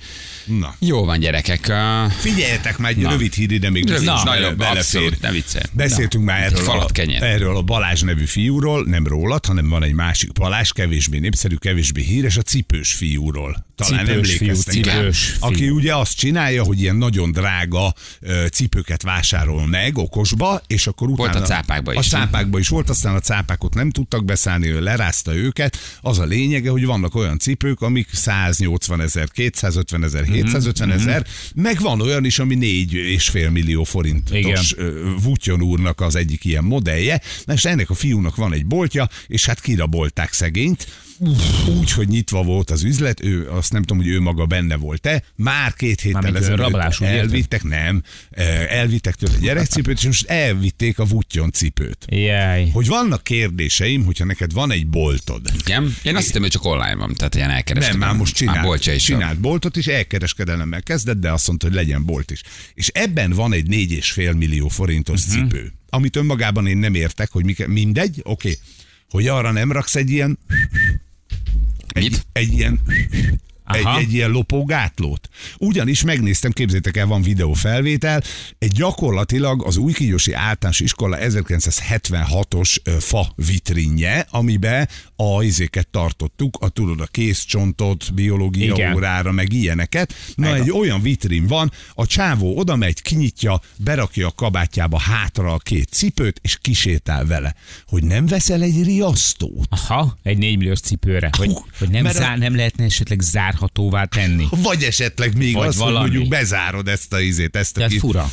Na. 0.45 0.75
Jó 0.79 1.05
van, 1.05 1.19
gyerekek. 1.19 1.67
Uh, 1.69 2.11
Figyeljetek 2.13 2.79
már 2.79 2.91
egy 2.91 2.97
Na. 2.97 3.11
rövid 3.11 3.35
hír 3.35 3.51
ide 3.53 3.71
még 3.71 3.89
Rövid, 3.89 4.05
na, 4.07 4.35
jó, 4.39 4.51
belefér. 4.51 4.79
abszolút, 4.79 5.21
ne 5.21 5.31
viccelj. 5.31 5.65
Beszéltünk 5.73 6.25
már 6.25 6.43
erről 6.43 6.69
a, 6.69 6.89
erről 7.25 7.57
a 7.57 7.63
Balázs 7.63 8.01
nevű 8.03 8.25
fiúról, 8.25 8.85
nem 8.85 9.07
rólad, 9.07 9.47
hanem 9.47 9.69
van 9.69 9.83
egy 9.83 9.93
másik 9.93 10.33
Balázs, 10.33 10.71
kevésbé 10.73 11.19
népszerű, 11.19 11.55
kevésbé 11.55 12.03
híres, 12.03 12.37
a 12.37 12.43
cipős 12.43 12.93
fiúról. 12.93 13.67
Talán 13.79 14.07
Cipős 14.07 14.37
fiú, 14.37 14.49
rá. 14.49 14.55
cipős 14.55 15.19
fiú. 15.25 15.37
Aki 15.41 15.71
ugye 15.71 15.95
azt 15.97 16.17
csinálja, 16.17 16.63
hogy 16.65 16.81
ilyen 16.81 16.97
nagyon 16.97 17.33
drága 17.33 17.95
cipőket 18.53 19.03
vásárol 19.03 19.67
meg 19.67 19.99
okosba, 19.99 20.63
és 20.67 20.87
akkor 20.87 21.09
Volt 21.09 21.31
utána... 21.31 21.45
a 21.45 21.49
cápákba 21.49 21.91
A 21.91 21.99
is. 21.99 22.09
cápákba 22.09 22.59
is 22.59 22.69
volt, 22.69 22.89
aztán 22.91 23.15
a 23.15 23.21
cápákot 23.21 23.75
nem 23.75 23.91
tudtak 23.91 24.25
beszállni, 24.25 24.69
ő 24.69 24.81
lerázta 24.81 25.35
őket. 25.35 25.77
Az 26.01 26.19
a 26.19 26.25
lényege, 26.25 26.71
hogy 26.71 26.85
vannak 26.85 27.15
olyan 27.15 27.39
cipők, 27.39 27.81
amik 27.81 28.09
180 28.13 29.01
ezer, 29.01 29.31
250 29.31 30.05
ezer, 30.05 30.23
Mhm, 30.23 30.33
750 30.33 30.91
ezer, 30.93 31.27
meg 31.55 31.81
van 31.81 32.01
olyan 32.01 32.25
is, 32.25 32.39
ami 32.39 32.55
4,5 32.55 33.51
millió 33.51 33.85
forintos 33.85 34.37
Igen. 34.39 34.63
ö, 34.77 35.15
Vutyon 35.23 35.63
úrnak 35.63 36.01
az 36.01 36.15
egyik 36.17 36.45
ilyen 36.45 36.65
modellje, 36.65 37.21
és 37.47 37.65
ennek 37.65 37.91
a 37.91 37.95
fiúnak 37.95 38.37
van 38.37 38.53
egy 38.53 38.67
boltja, 38.67 39.09
és 39.27 39.47
hát 39.47 39.61
kirabolták 39.61 40.33
szegényt, 40.33 40.87
úgy, 41.79 41.93
hogy 41.93 42.09
nyitva 42.09 42.43
volt 42.43 42.71
az 42.71 42.85
üzlet, 42.85 43.25
ő 43.25 43.51
azt 43.51 43.73
nem 43.73 43.83
tudom, 43.83 44.03
hogy 44.03 44.13
ő 44.13 44.21
maga 44.21 44.47
benne 44.47 44.77
volt-e, 44.77 45.23
már 45.35 45.75
két 45.75 46.01
héttel 46.01 46.37
ezelőtt 46.37 47.01
elvittek, 47.01 47.63
nem, 47.63 48.03
eh, 48.31 48.79
elvittek 48.79 49.15
tőle 49.15 49.35
a 49.37 49.41
gyerekcipőt, 49.41 49.99
és 49.99 50.05
most 50.05 50.29
elvitték 50.29 50.99
a 50.99 51.05
Vutyon 51.05 51.51
cipőt. 51.51 52.05
Jaj. 52.09 52.69
Hogy 52.71 52.87
vannak 52.87 53.23
kérdéseim, 53.23 54.05
hogyha 54.05 54.25
neked 54.25 54.53
van 54.53 54.71
egy 54.71 54.87
boltod, 54.87 55.51
Igen? 55.61 55.97
Én 56.03 56.17
azt 56.17 56.27
hittem, 56.27 56.43
hogy 56.43 56.51
csak 56.51 56.65
online 56.65 56.95
van, 56.95 57.15
tehát 57.15 57.35
ilyen 57.35 57.51
elkereskedelem. 57.51 57.99
nem, 57.99 58.09
már 58.09 58.19
most 58.19 58.33
Már 58.33 58.49
csinált, 58.49 58.67
boltja 58.67 58.93
is 58.93 59.09
van. 59.09 59.19
csinált 59.19 59.41
boltot, 59.41 59.77
és 59.77 59.87
elkereskedelemmel 59.87 60.83
kezdett, 60.83 61.19
de 61.19 61.33
azt 61.33 61.47
mondta, 61.47 61.67
hogy 61.67 61.75
legyen 61.75 62.05
bolt 62.05 62.31
is. 62.31 62.43
És 62.75 62.89
ebben 62.89 63.31
van 63.31 63.53
egy 63.53 63.67
4,5 63.67 64.37
millió 64.37 64.69
forintos 64.69 65.27
uh-huh. 65.27 65.43
cipő, 65.43 65.73
amit 65.91 66.17
önmagában 66.17 66.67
én 66.67 66.79
nem 66.79 66.95
értek, 66.95 67.31
hogy 67.31 67.45
mike, 67.45 67.69
mindegy, 67.69 68.21
oké, 68.23 68.49
okay. 68.49 68.59
hogy 69.11 69.27
arra 69.27 69.51
nem 69.51 69.73
raksz 69.73 69.97
egy 69.97 70.11
ilyen 70.11 70.39
egy, 71.95 72.03
Mit? 72.03 72.27
egy 72.33 72.53
ilyen 72.53 72.81
egy, 72.87 73.39
Aha. 73.69 73.99
egy 73.99 74.13
ilyen 74.13 74.31
lopógátlót. 74.31 75.29
Ugyanis 75.59 76.03
megnéztem, 76.03 76.51
képzétek 76.53 76.97
el, 76.97 77.07
van 77.07 77.23
videófelvétel, 77.23 78.23
egy 78.59 78.73
gyakorlatilag 78.73 79.63
az 79.67 79.77
Újkigyosi 79.77 80.33
Általános 80.33 80.81
Iskola 80.81 81.17
1976-os 81.21 82.77
ö, 82.83 82.97
fa 83.01 83.33
vitrinje, 83.35 84.27
amibe 84.31 84.89
a 85.17 85.43
izéket 85.43 85.89
tartottuk, 85.89 86.57
a 86.61 86.69
tudod, 86.69 87.01
a 87.01 87.07
kézcsontot, 87.07 88.15
biológia 88.15 88.73
Igen. 88.75 88.95
órára, 88.95 89.33
meg 89.33 89.53
ilyeneket. 89.53 90.15
Na, 90.35 90.55
egy 90.55 90.71
olyan 90.71 91.03
vitrin 91.03 91.47
van, 91.47 91.73
a 91.95 92.07
csávó 92.07 92.57
oda 92.59 92.77
megy, 92.77 93.03
kinyitja, 93.03 93.61
berakja 93.77 94.27
a 94.27 94.31
kabátjába 94.31 94.99
hátra 94.99 95.53
a 95.53 95.59
két 95.59 95.89
cipőt, 95.89 96.39
és 96.43 96.59
kisétál 96.61 97.27
vele. 97.27 97.55
Hogy 97.87 98.05
nem 98.05 98.27
veszel 98.27 98.63
egy 98.63 98.85
riasztót? 98.85 99.67
Aha, 99.71 100.19
egy 100.23 100.39
4 100.39 100.57
milliós 100.57 100.81
cipőre. 100.81 101.31
Hogy, 101.37 101.47
Hú, 101.53 101.67
hogy 101.79 101.89
nem, 101.91 102.03
mert 102.03 102.17
a- 102.17 102.19
zár, 102.19 102.39
nem 102.39 102.57
lehetne 102.57 102.85
esetleg 102.85 103.21
zárhatóvá 103.59 104.05
tenni. 104.05 104.47
Vagy 104.51 104.83
esetleg 104.83 105.37
még 105.37 105.55
Vagy 105.55 105.67
az, 105.67 105.77
hogy 105.77 105.85
valami. 105.93 106.09
mondjuk 106.09 106.29
bezárod 106.29 106.89
ezt 106.89 107.13
a 107.13 107.21
izét, 107.21 107.57
ezt 107.57 107.71
a 107.71 107.75
Tehát 107.75 107.91
kis, 107.91 108.01
fura. 108.01 108.31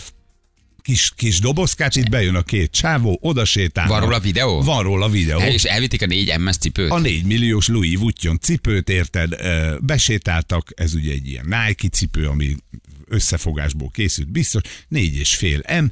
kis, 0.81 1.11
kis 1.15 1.39
dobozkát, 1.39 1.95
itt 1.95 2.09
bejön 2.09 2.35
a 2.35 2.43
két 2.43 2.71
csávó, 2.71 3.17
oda 3.21 3.45
sétál. 3.45 3.87
Van 3.87 3.99
róla 3.99 4.19
videó? 4.19 4.61
Van 4.61 4.83
róla 4.83 5.09
videó. 5.09 5.39
El, 5.39 5.51
és 5.51 5.63
elvitték 5.63 6.01
a 6.01 6.05
4 6.05 6.37
MS 6.39 6.57
cipőt? 6.57 6.91
A 6.91 6.99
4 6.99 7.23
milliós 7.25 7.67
Louis 7.67 7.97
Vuitton 7.97 8.39
cipőt, 8.41 8.89
érted, 8.89 9.35
besétáltak, 9.79 10.69
ez 10.75 10.93
ugye 10.93 11.11
egy 11.11 11.27
ilyen 11.27 11.45
Nike 11.45 11.87
cipő, 11.87 12.27
ami 12.27 12.55
összefogásból 13.07 13.89
készült, 13.93 14.31
biztos, 14.31 14.61
négy 14.87 15.15
és 15.15 15.35
fél 15.35 15.61
M, 15.81 15.85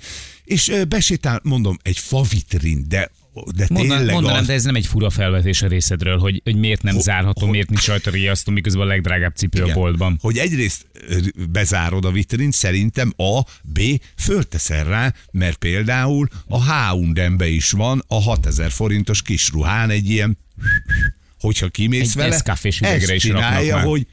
és 0.44 0.72
besétál, 0.88 1.40
mondom, 1.44 1.78
egy 1.82 1.98
favitrin, 1.98 2.86
de, 2.88 3.12
de 3.56 3.66
Mondan, 3.70 3.98
tényleg 3.98 4.14
mondanám, 4.14 4.40
az, 4.40 4.48
de 4.48 4.54
ez 4.54 4.64
nem 4.64 4.76
egy 4.76 4.86
fura 4.86 5.10
felvetés 5.10 5.62
a 5.62 5.68
részedről, 5.68 6.18
hogy, 6.18 6.42
hogy 6.44 6.56
miért 6.56 6.82
nem 6.82 7.00
zárható, 7.00 7.48
miért 7.48 7.70
nincs 7.70 7.88
rajta 7.88 8.12
riasztó, 8.12 8.52
miközben 8.52 8.84
a 8.84 8.88
legdrágább 8.88 9.36
cipő 9.36 9.62
a 9.62 9.64
Igen. 9.64 9.76
boltban. 9.76 10.18
Hogy 10.22 10.38
egyrészt 10.38 10.86
bezárod 11.50 12.06
a 12.06 12.12
vitrint, 12.12 12.54
szerintem 12.54 13.14
A, 13.18 13.42
B, 13.62 13.80
fölteszel 14.18 14.84
rá, 14.84 15.14
mert 15.32 15.58
például 15.58 16.28
a 16.48 16.64
H&M-be 16.64 17.48
is 17.48 17.72
van 17.72 18.04
a 18.08 18.22
6000 18.22 18.72
forintos 18.72 19.22
kis 19.22 19.50
ruhán 19.50 19.90
egy 19.90 20.10
ilyen, 20.10 20.38
hogyha 21.40 21.68
kimész 21.68 22.10
Egy 22.10 22.16
vele, 22.16 22.36
ezt 22.36 23.12
is 23.12 23.22
csinálja, 23.22 23.80
hogy 23.80 24.08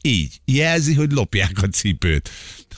így, 0.00 0.40
jelzi, 0.44 0.94
hogy 0.94 1.12
lopják 1.12 1.62
a 1.62 1.66
cipőt. 1.66 2.30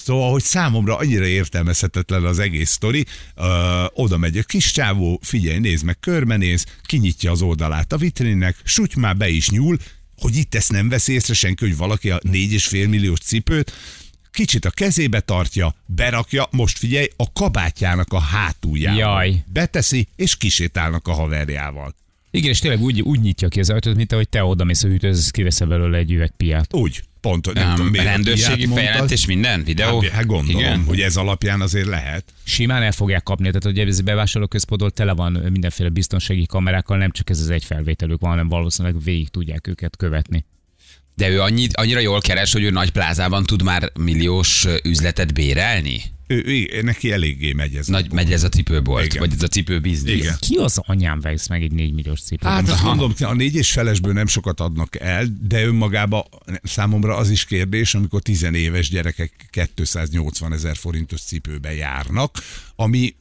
Szóval, 0.08 0.30
hogy 0.30 0.42
számomra 0.42 0.96
annyira 0.96 1.26
értelmezhetetlen 1.26 2.24
az 2.24 2.38
egész 2.38 2.70
sztori, 2.70 3.06
ö, 3.34 3.84
oda 3.94 4.16
megy 4.16 4.38
a 4.38 4.42
kis 4.42 4.72
csávó, 4.72 5.20
figyelj, 5.22 5.58
nézd 5.58 5.84
meg, 5.84 5.98
körbenéz, 6.00 6.64
kinyitja 6.82 7.30
az 7.30 7.42
oldalát 7.42 7.92
a 7.92 7.96
vitrinnek, 7.96 8.56
suty 8.64 8.98
már 8.98 9.16
be 9.16 9.28
is 9.28 9.50
nyúl, 9.50 9.78
hogy 10.16 10.36
itt 10.36 10.54
ezt 10.54 10.72
nem 10.72 10.88
veszi 10.88 11.12
észre 11.12 11.34
senki, 11.34 11.64
hogy 11.64 11.76
valaki 11.76 12.10
a 12.10 12.18
4,5 12.18 12.88
milliós 12.88 13.18
cipőt, 13.18 13.72
kicsit 14.30 14.64
a 14.64 14.70
kezébe 14.70 15.20
tartja, 15.20 15.74
berakja, 15.86 16.48
most 16.50 16.78
figyelj, 16.78 17.08
a 17.16 17.32
kabátjának 17.32 18.12
a 18.12 18.20
hátuljába. 18.20 18.98
Jaj. 18.98 19.44
Beteszi, 19.52 20.08
és 20.16 20.36
kisétálnak 20.36 21.08
a 21.08 21.12
haverjával. 21.12 21.94
Igen, 22.30 22.50
és 22.50 22.58
tényleg 22.58 22.82
úgy, 22.82 23.00
úgy 23.00 23.20
nyitja 23.20 23.48
ki 23.48 23.60
az 23.60 23.70
ajtót, 23.70 23.96
mint 23.96 24.12
ahogy 24.12 24.28
te 24.28 24.44
oda 24.44 24.64
mész 24.64 24.84
a 24.84 24.88
hűtőhöz, 24.88 25.30
kiveszel 25.30 25.66
belőle 25.66 25.98
egy 25.98 26.12
üveg 26.12 26.32
piát. 26.36 26.74
Úgy, 26.74 27.02
pont, 27.20 27.54
nem 27.54 27.68
Um, 27.68 27.74
tudom, 27.74 27.90
miért 27.90 28.06
rendőrségi 28.06 28.66
feljelentés, 28.66 29.26
minden? 29.26 29.64
Videó? 29.64 30.00
Hát, 30.00 30.10
hát 30.10 30.26
gondolom, 30.26 30.60
Igen? 30.60 30.84
hogy 30.84 31.00
ez 31.00 31.16
alapján 31.16 31.60
azért 31.60 31.86
lehet. 31.86 32.24
Simán 32.44 32.82
el 32.82 32.92
fogják 32.92 33.22
kapni, 33.22 33.46
tehát 33.46 33.62
hogy 33.62 33.78
ez 33.78 33.98
a 33.98 34.02
bevásárlóközpontból 34.02 34.90
tele 34.90 35.12
van 35.12 35.32
mindenféle 35.32 35.88
biztonsági 35.88 36.46
kamerákkal, 36.46 36.96
nem 36.96 37.10
csak 37.10 37.30
ez 37.30 37.40
az 37.40 37.50
egy 37.50 37.64
felvételük 37.64 38.20
van, 38.20 38.30
hanem 38.30 38.48
valószínűleg 38.48 39.02
végig 39.02 39.28
tudják 39.28 39.66
őket 39.66 39.96
követni. 39.96 40.44
De 41.14 41.28
ő 41.28 41.40
annyi, 41.40 41.66
annyira 41.72 42.00
jól 42.00 42.20
keres, 42.20 42.52
hogy 42.52 42.62
ő 42.62 42.70
nagy 42.70 42.90
plázában 42.90 43.44
tud 43.44 43.62
már 43.62 43.92
milliós 44.00 44.66
üzletet 44.82 45.34
bérelni? 45.34 46.00
Ő, 46.30 46.42
ő, 46.46 46.82
neki 46.82 47.12
eléggé 47.12 47.52
megy 47.52 47.74
ez. 47.74 47.86
Nagy 47.86 48.12
megy 48.12 48.32
ez 48.32 48.42
a 48.42 48.48
cipőbolt, 48.48 49.04
Igen. 49.04 49.18
vagy 49.18 49.32
ez 49.32 49.42
a 49.42 49.48
cipőbiznisz. 49.48 50.14
Igen. 50.14 50.36
Ki 50.40 50.56
az 50.56 50.80
anyám 50.86 51.20
vesz 51.20 51.48
meg 51.48 51.62
egy 51.62 51.72
4 51.72 51.92
milliós 51.92 52.20
cipőt? 52.20 52.48
Hát 52.48 52.68
azt 52.68 52.82
mondom, 52.82 53.12
a 53.20 53.34
négy 53.34 53.54
és 53.54 53.72
felesből 53.72 54.12
nem 54.12 54.26
sokat 54.26 54.60
adnak 54.60 55.00
el, 55.00 55.26
de 55.40 55.64
önmagában 55.64 56.22
számomra 56.62 57.16
az 57.16 57.30
is 57.30 57.44
kérdés, 57.44 57.94
amikor 57.94 58.22
tizenéves 58.22 58.88
gyerekek 58.88 59.48
280 59.74 60.52
ezer 60.52 60.76
forintos 60.76 61.20
cipőbe 61.20 61.74
járnak, 61.74 62.38
ami 62.76 63.14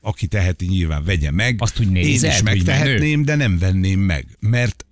aki 0.00 0.26
teheti, 0.26 0.66
nyilván 0.66 1.04
vegye 1.04 1.30
meg. 1.30 1.56
Azt 1.58 1.80
úgy 1.80 1.86
Én 1.86 1.92
nézed, 1.92 2.30
is 2.30 2.36
hogy 2.36 2.44
megtehetném, 2.44 3.24
de 3.24 3.34
nem 3.34 3.58
venném 3.58 4.00
meg, 4.00 4.26
mert 4.38 4.84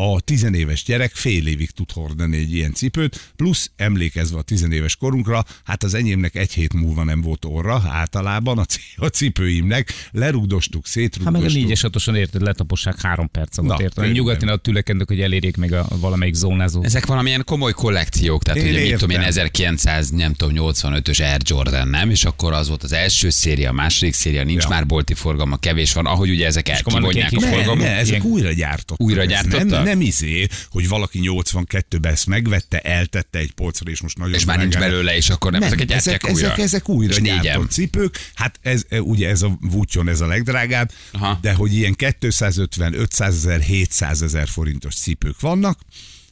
a 0.00 0.20
tizenéves 0.20 0.84
gyerek 0.84 1.14
fél 1.14 1.46
évig 1.46 1.70
tud 1.70 1.90
hordani 1.92 2.36
egy 2.36 2.54
ilyen 2.54 2.72
cipőt, 2.72 3.32
plusz 3.36 3.70
emlékezve 3.76 4.38
a 4.38 4.42
tizenéves 4.42 4.96
korunkra, 4.96 5.44
hát 5.64 5.82
az 5.82 5.94
enyémnek 5.94 6.34
egy 6.36 6.52
hét 6.52 6.72
múlva 6.72 7.04
nem 7.04 7.20
volt 7.20 7.44
orra, 7.44 7.82
általában 7.88 8.58
a, 8.58 8.64
ci- 8.64 8.80
a 8.96 9.06
cipőimnek, 9.06 9.92
lerugdostuk, 10.12 10.84
Hát 10.86 10.94
meg 10.94 11.04
a 11.04 11.10
szétrugdostuk. 11.14 11.62
négyes 11.62 11.80
hatoson 11.80 12.14
érted, 12.16 12.42
letapossák 12.42 13.00
három 13.00 13.30
perc 13.30 13.58
alatt, 13.58 13.76
Na, 13.78 13.82
érted? 13.82 14.12
Nyugatin 14.12 14.48
a 14.48 14.56
tülekednek, 14.56 15.08
hogy 15.08 15.20
elérjék 15.20 15.56
meg 15.56 15.72
a 15.72 15.86
valamelyik 16.00 16.34
zónázó. 16.34 16.82
Ezek 16.82 17.06
valamilyen 17.06 17.42
komoly 17.44 17.72
kollekciók, 17.72 18.42
tehát 18.42 18.60
Én 18.62 18.68
ugye 18.70 18.80
mit 18.80 18.92
tudom 18.92 19.10
én, 19.10 19.16
értem. 19.16 19.28
1900, 19.30 20.08
nem 20.10 20.32
tudom, 20.34 20.72
85-ös 20.72 21.20
Air 21.20 21.40
Jordan, 21.44 21.88
nem? 21.88 22.10
És 22.10 22.24
akkor 22.24 22.52
az 22.52 22.68
volt 22.68 22.82
az 22.82 22.92
első 22.92 23.30
széria, 23.30 23.68
a 23.70 23.72
második 23.72 24.14
széria, 24.14 24.44
nincs 24.44 24.62
Ja. 24.62 24.68
már 24.68 24.86
bolti 24.86 25.14
forgalma, 25.14 25.56
kevés 25.56 25.92
van, 25.92 26.06
ahogy 26.06 26.30
ugye 26.30 26.46
ezek 26.46 26.68
elkivonják 26.68 27.32
a 27.36 27.40
forgalmat. 27.40 27.76
ne, 27.84 27.96
ezek 27.96 28.08
Ilyen- 28.08 28.22
újra 28.24 28.52
gyártottak. 28.52 29.00
Újra 29.00 29.24
gyártottak? 29.24 29.84
Nem, 29.84 29.89
nem 29.90 30.00
izé, 30.00 30.46
hogy 30.70 30.88
valaki 30.88 31.20
82-ben 31.22 32.12
ezt 32.12 32.26
megvette, 32.26 32.80
eltette 32.80 33.38
egy 33.38 33.52
polcra, 33.52 33.90
és 33.90 34.00
most 34.00 34.18
nagyon 34.18 34.34
És 34.34 34.44
már 34.44 34.58
nincs 34.58 34.78
belőle, 34.78 35.16
és 35.16 35.30
akkor 35.30 35.52
nem, 35.52 35.60
nem, 35.60 35.72
ezek, 35.88 36.24
újra. 36.24 36.46
ezek, 36.46 36.58
ezek 36.58 36.88
újra 36.88 37.14
És 37.14 37.20
gyártott 37.20 37.70
cipők. 37.70 38.30
Hát 38.34 38.58
ez, 38.62 38.84
e, 38.88 39.00
ugye 39.00 39.28
ez 39.28 39.42
a 39.42 39.58
Vutyon 39.60 40.08
ez 40.08 40.20
a 40.20 40.26
legdrágább, 40.26 40.90
Aha. 41.12 41.38
de 41.42 41.52
hogy 41.52 41.74
ilyen 41.74 41.94
250, 42.18 42.94
500 42.94 43.34
ezer, 43.34 43.60
700 43.60 44.22
ezer 44.22 44.48
forintos 44.48 44.94
cipők 44.94 45.40
vannak, 45.40 45.78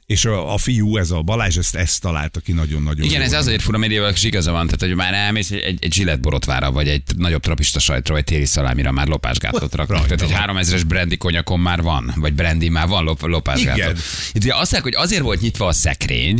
és 0.08 0.24
a, 0.24 0.52
a 0.52 0.58
fiú, 0.58 0.96
ez 0.96 1.10
a 1.10 1.22
Balázs, 1.22 1.56
ezt, 1.56 1.74
ezt 1.74 2.00
találta 2.00 2.40
ki 2.40 2.52
nagyon-nagyon 2.52 3.04
Igen, 3.04 3.22
ez 3.22 3.32
azért 3.32 3.62
fura 3.62 3.78
médiával 3.78 4.10
is 4.10 4.24
igaza 4.24 4.52
van, 4.52 4.64
tehát 4.64 4.80
hogy 4.80 4.94
már 4.94 5.14
elmész 5.14 5.50
egy, 5.50 5.58
egy, 5.58 5.78
egy 5.84 5.92
zsillet 5.92 6.20
borotvára, 6.20 6.70
vagy 6.70 6.88
egy 6.88 7.02
nagyobb 7.16 7.42
trapista 7.42 7.78
sajtra, 7.78 8.14
vagy 8.14 8.24
téli 8.24 8.44
szalámira 8.44 8.92
már 8.92 9.06
lopásgátot 9.06 9.74
raknak. 9.74 10.06
Tehát 10.06 10.22
egy 10.22 10.30
van. 10.30 10.64
3000-es 10.64 10.82
brandy 10.86 11.16
konyakon 11.16 11.60
már 11.60 11.82
van, 11.82 12.12
vagy 12.16 12.32
brandy 12.32 12.68
már 12.68 12.88
van 12.88 13.04
lop, 13.04 13.20
lopásgátot. 13.20 13.76
Igen. 13.76 13.96
Itt 14.32 14.44
ugye 14.44 14.54
azt 14.54 14.72
mondják, 14.72 14.82
hogy 14.82 14.94
azért 14.94 15.22
volt 15.22 15.40
nyitva 15.40 15.66
a 15.66 15.72
szekrény, 15.72 16.38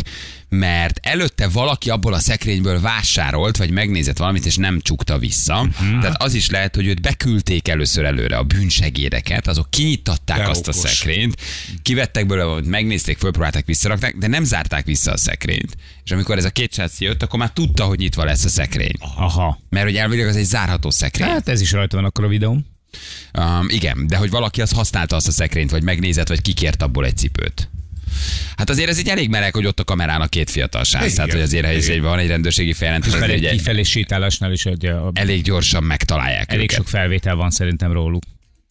mert 0.49 0.99
előtte 1.03 1.49
valaki 1.49 1.91
abból 1.91 2.13
a 2.13 2.19
szekrényből 2.19 2.81
vásárolt, 2.81 3.57
vagy 3.57 3.71
megnézett 3.71 4.19
valamit, 4.19 4.47
és 4.47 4.57
nem 4.57 4.81
csukta 4.81 5.19
vissza. 5.19 5.63
Mhm. 5.63 6.01
Tehát 6.01 6.23
az 6.23 6.35
is 6.35 6.51
lehet, 6.51 6.75
hogy 6.75 6.87
őt 6.87 7.01
beküldték 7.01 7.69
először 7.69 8.05
előre 8.05 8.37
a 8.37 8.43
bűnsegédeket, 8.43 9.47
azok 9.47 9.71
kinyitották 9.71 10.39
De 10.39 10.49
azt 10.49 10.69
a 10.69 10.73
okos. 10.77 10.91
szekrényt, 10.91 11.37
kivettek 11.83 12.27
belőle, 12.27 12.61
megnézték, 12.65 13.19
fölpróbálták, 13.19 13.67
visszarakták, 13.67 14.17
de 14.17 14.27
nem 14.27 14.45
zárták 14.45 14.85
vissza 14.85 15.13
a 15.13 15.17
szekrényt. 15.17 15.77
És 16.05 16.11
amikor 16.11 16.37
ez 16.37 16.45
a 16.45 16.51
két 16.51 16.73
srác 16.73 17.01
jött, 17.01 17.23
akkor 17.23 17.39
már 17.39 17.51
tudta, 17.53 17.85
hogy 17.85 17.99
nyitva 17.99 18.25
lesz 18.25 18.45
a 18.45 18.49
szekrény. 18.49 18.95
Aha. 19.17 19.59
Mert 19.69 19.87
hogy 19.87 19.97
elvileg 19.97 20.27
az 20.27 20.37
egy 20.37 20.45
zárható 20.45 20.91
szekrény. 20.91 21.29
Hát 21.29 21.49
ez 21.49 21.61
is 21.61 21.73
rajta 21.73 21.97
van 21.97 22.05
akkor 22.05 22.25
a 22.25 22.29
videón. 22.29 22.67
Um, 23.39 23.67
igen, 23.69 24.07
de 24.07 24.17
hogy 24.17 24.31
valaki 24.31 24.61
az 24.63 24.73
használta 24.73 25.17
azt 25.17 25.29
a 25.29 25.31
szekrényt, 25.31 25.71
vagy 25.71 25.83
megnézett, 25.83 26.29
vagy 26.29 26.43
kikért 26.43 26.83
abból 26.83 27.05
egy 27.05 27.17
cipőt. 27.17 27.69
Hát 28.57 28.71
azért 28.71 28.89
ez 28.89 28.99
egy 28.99 29.09
elég 29.09 29.29
meleg, 29.29 29.55
hogy 29.55 29.67
ott 29.67 29.81
a 29.81 29.85
kamerán 29.85 30.21
a 30.21 30.27
két 30.27 30.51
fiatal 30.51 30.85
srác. 30.85 31.15
Tehát, 31.15 31.33
hogy 31.33 31.41
azért, 31.41 31.67
egy, 31.67 32.01
van 32.01 32.19
egy 32.19 32.29
rendőrségi 32.29 32.73
feljelentés, 32.73 33.13
Fel 33.13 33.23
azért 33.23 33.45
egy 33.45 33.51
kifelé 33.51 33.83
sétálásnál 33.83 34.53
is 34.53 34.67
egy, 34.67 34.87
a, 34.87 35.11
elég 35.15 35.43
gyorsan 35.43 35.85
megtalálják 35.85 36.53
elég 36.53 36.63
őket. 36.63 36.77
sok 36.77 36.89
felvétel 36.89 37.35
van 37.35 37.51
szerintem 37.51 37.93
róluk. 37.93 38.23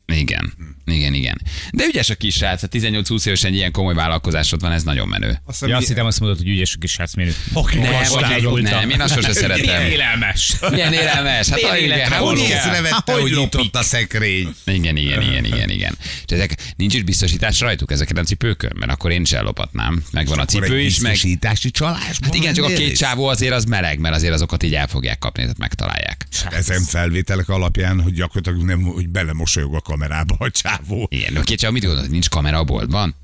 Igen, 0.05 0.53
igen, 0.87 1.13
igen. 1.13 1.41
De 1.71 1.83
ügyes 1.85 2.09
a 2.09 2.15
kis 2.15 2.35
srác, 2.35 2.61
hát 2.61 2.69
18-20 2.73 3.25
évesen 3.27 3.49
egy 3.51 3.55
ilyen 3.57 3.71
komoly 3.71 3.93
vállalkozásod 3.93 4.61
van, 4.61 4.71
ez 4.71 4.83
nagyon 4.83 5.07
menő. 5.07 5.39
Azt 5.45 5.61
Ja, 5.61 5.65
hiszem, 5.67 5.77
azt 5.77 5.87
hittem 5.87 6.05
azt 6.05 6.19
mondod, 6.19 6.37
hogy 6.37 6.47
ügyes 6.47 6.73
a 6.75 6.77
kis 6.79 6.91
srácmérő. 6.91 7.33
Aki 7.53 7.77
Nem, 7.77 7.91
kastányolta. 7.93 8.49
vagy- 8.49 8.61
nem, 8.63 8.89
én 8.89 9.01
azt 9.01 9.13
sosem 9.13 9.31
szeretem. 9.31 9.85
élelmes. 9.85 10.53
Milyen 10.71 10.93
élelmes. 10.93 11.49
Hát, 11.49 11.61
Milyen 11.61 11.77
igen, 11.83 12.11
hát, 12.11 12.21
úgy 12.21 12.39
észrevette, 12.39 13.13
Hogy 13.13 13.31
nyitott 13.31 13.75
a 13.75 13.81
szekrény. 13.83 14.55
Igen, 14.65 14.95
igen, 14.97 15.21
igen, 15.21 15.45
igen, 15.45 15.69
igen. 15.69 15.97
És 16.27 16.33
ezek 16.35 16.55
nincs 16.75 16.93
is 16.93 17.03
biztosítás 17.03 17.59
rajtuk 17.59 17.91
ezeken 17.91 18.17
a 18.17 18.23
cipőkön, 18.23 18.71
mert 18.75 18.91
akkor 18.91 19.11
én 19.11 19.21
is 19.21 19.31
ellopatnám. 19.31 20.03
Megvan 20.11 20.37
a 20.37 20.41
Akkor 20.41 20.53
cipő 20.53 20.75
egy 20.77 20.85
is, 20.85 20.99
meg... 20.99 21.11
biztosítási 21.11 21.71
csalás. 21.71 22.17
Hát 22.21 22.35
igen, 22.35 22.53
csak 22.53 22.65
a 22.65 22.67
két 22.67 22.77
csávó. 22.77 22.93
csávó 22.95 23.25
azért 23.27 23.53
az 23.53 23.63
meleg, 23.63 23.99
mert 23.99 24.15
azért 24.15 24.33
azokat 24.33 24.63
így 24.63 24.75
el 24.75 24.87
fogják 24.87 25.17
kapni, 25.19 25.41
tehát 25.41 25.57
megtalálják. 25.57 26.25
Ezen 26.49 26.81
felvételek 26.83 27.49
alapján, 27.49 28.01
hogy 28.01 28.13
gyakorlatilag 28.13 28.65
nem, 28.67 28.81
hogy 28.81 29.09
belemosolyog 29.09 29.75
a 29.75 29.81
kamerába 29.81 30.35
a 30.39 30.49
csávó. 30.51 30.76
Igen, 31.09 31.33
de 31.33 31.39
a 31.39 31.43
két 31.43 31.59
csávó 31.59 31.73
mit 31.73 31.83
gondolod, 31.83 32.09
nincs 32.09 32.29
kamera 32.29 32.57
a 32.57 32.63
boltban? 32.63 33.15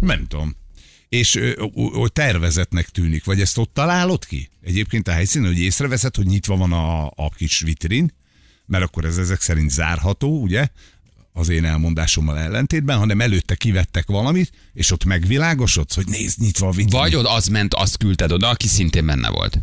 Nem 0.00 0.26
tudom. 0.26 0.56
És 1.08 1.34
ö, 1.34 1.68
ö, 1.74 2.06
tervezetnek 2.12 2.88
tűnik, 2.88 3.24
vagy 3.24 3.40
ezt 3.40 3.58
ott 3.58 3.74
találod 3.74 4.24
ki? 4.24 4.48
Egyébként 4.62 5.08
a 5.08 5.12
helyszínen, 5.12 5.48
hogy 5.48 5.58
észreveszed, 5.58 6.16
hogy 6.16 6.26
nyitva 6.26 6.56
van 6.56 6.72
a, 6.72 7.06
a 7.06 7.30
kis 7.36 7.60
vitrin, 7.60 8.12
mert 8.66 8.84
akkor 8.84 9.04
ez 9.04 9.18
ezek 9.18 9.40
szerint 9.40 9.70
zárható, 9.70 10.42
ugye? 10.42 10.68
Az 11.32 11.48
én 11.48 11.64
elmondásommal 11.64 12.38
ellentétben, 12.38 12.98
hanem 12.98 13.20
előtte 13.20 13.54
kivettek 13.54 14.06
valamit, 14.06 14.52
és 14.74 14.90
ott 14.90 15.04
megvilágosodsz, 15.04 15.94
hogy 15.94 16.06
nézd, 16.06 16.40
nyitva 16.40 16.66
a 16.66 16.70
vitrin. 16.70 17.00
Vagy 17.00 17.14
oda 17.14 17.32
az 17.32 17.46
ment, 17.46 17.74
azt 17.74 17.96
küldted 17.96 18.32
oda, 18.32 18.48
aki 18.48 18.68
szintén 18.68 19.06
benne 19.06 19.28
volt. 19.28 19.58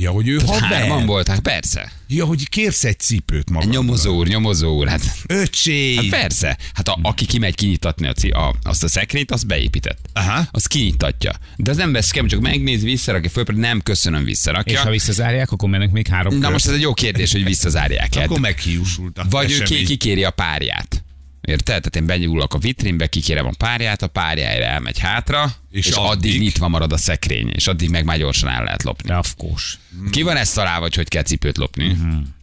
Ja, 0.00 0.10
hogy 0.10 0.28
ő 0.28 0.36
Tehát 0.36 0.60
ha 0.60 0.66
hárman 0.66 1.06
voltak, 1.06 1.38
persze. 1.38 1.92
Ja, 2.08 2.24
hogy 2.24 2.48
kérsz 2.48 2.84
egy 2.84 2.98
cipőt 2.98 3.50
magadra. 3.50 3.72
Nyomozó 3.74 4.16
úr, 4.16 4.26
nyomozó 4.26 4.76
úr, 4.76 4.88
hát, 4.88 5.00
Öcsé! 5.26 5.94
hát 5.94 6.08
persze. 6.08 6.56
Hát 6.72 6.88
a, 6.88 6.98
aki 7.02 7.26
kimegy 7.26 7.54
kinyitatni 7.54 8.06
a, 8.06 8.12
ci- 8.12 8.32
a, 8.32 8.54
azt 8.62 8.84
a 8.84 8.88
szekrényt, 8.88 9.30
azt 9.30 9.46
beépített. 9.46 9.98
Aha. 10.12 10.48
Az 10.50 10.66
kinyitatja. 10.66 11.32
De 11.56 11.70
az 11.70 11.76
nem 11.76 11.92
vesz 11.92 12.10
ki, 12.10 12.26
csak 12.26 12.40
megnéz, 12.40 12.82
visszarakja 12.82 13.30
föl, 13.30 13.44
nem 13.54 13.80
köszönöm, 13.80 14.24
visszarakja. 14.24 14.72
És 14.72 14.78
ha 14.78 14.90
visszazárják, 14.90 15.50
akkor 15.52 15.68
mennek 15.68 15.90
még 15.90 16.06
három 16.06 16.34
Na 16.34 16.40
kört. 16.40 16.52
most 16.52 16.66
ez 16.66 16.72
egy 16.72 16.80
jó 16.80 16.94
kérdés, 16.94 17.32
hogy 17.32 17.44
visszazárják. 17.44 18.08
Akkor 18.16 18.40
meghiúsult 18.40 19.18
a 19.18 19.26
Vagy 19.30 19.50
ő 19.50 19.56
ki, 19.56 19.62
esemény. 19.62 19.86
kikéri 19.86 20.24
a 20.24 20.30
párját. 20.30 20.97
Érted? 21.40 21.64
Tehát 21.64 21.96
én 21.96 22.06
benyúlok 22.06 22.54
a 22.54 22.58
vitrínbe, 22.58 23.06
kikérem 23.06 23.46
a 23.46 23.52
párját, 23.58 24.02
a 24.02 24.06
párjára 24.06 24.64
elmegy 24.64 24.98
hátra, 24.98 25.52
és, 25.70 25.86
És 25.86 25.92
addig, 25.92 26.10
addig? 26.10 26.40
nyitva 26.40 26.68
marad 26.68 26.92
a 26.92 26.96
szekrény, 26.96 27.50
és 27.54 27.66
addig 27.66 27.90
meg 27.90 28.04
már 28.04 28.18
gyorsan 28.18 28.48
el 28.50 28.64
lehet 28.64 28.82
lopni. 28.82 29.08
De 29.08 29.14
afkós. 29.14 29.78
Ki 30.10 30.22
van 30.22 30.36
ezt 30.36 30.54
találva, 30.54 30.80
hogy 30.80 30.94
hogy 30.94 31.08
kell 31.08 31.22
cipőt 31.22 31.56
lopni? 31.56 31.96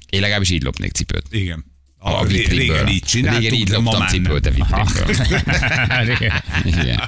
Én 0.10 0.22
legalábbis 0.22 0.50
így 0.50 0.64
lopnék 0.64 0.92
cipőt. 0.92 1.26
Igen. 1.30 1.66
A, 1.98 2.10
A, 2.10 2.24
vitrínből. 2.26 2.76
régen 2.76 2.88
így 2.88 3.04
csináltuk, 3.04 3.42
Régen 3.42 3.58
így 3.60 3.70
loptam 3.70 4.08
cipőt 4.08 4.46
a 4.46 4.52
vitrínből. 4.52 5.16
Igen. 6.82 7.02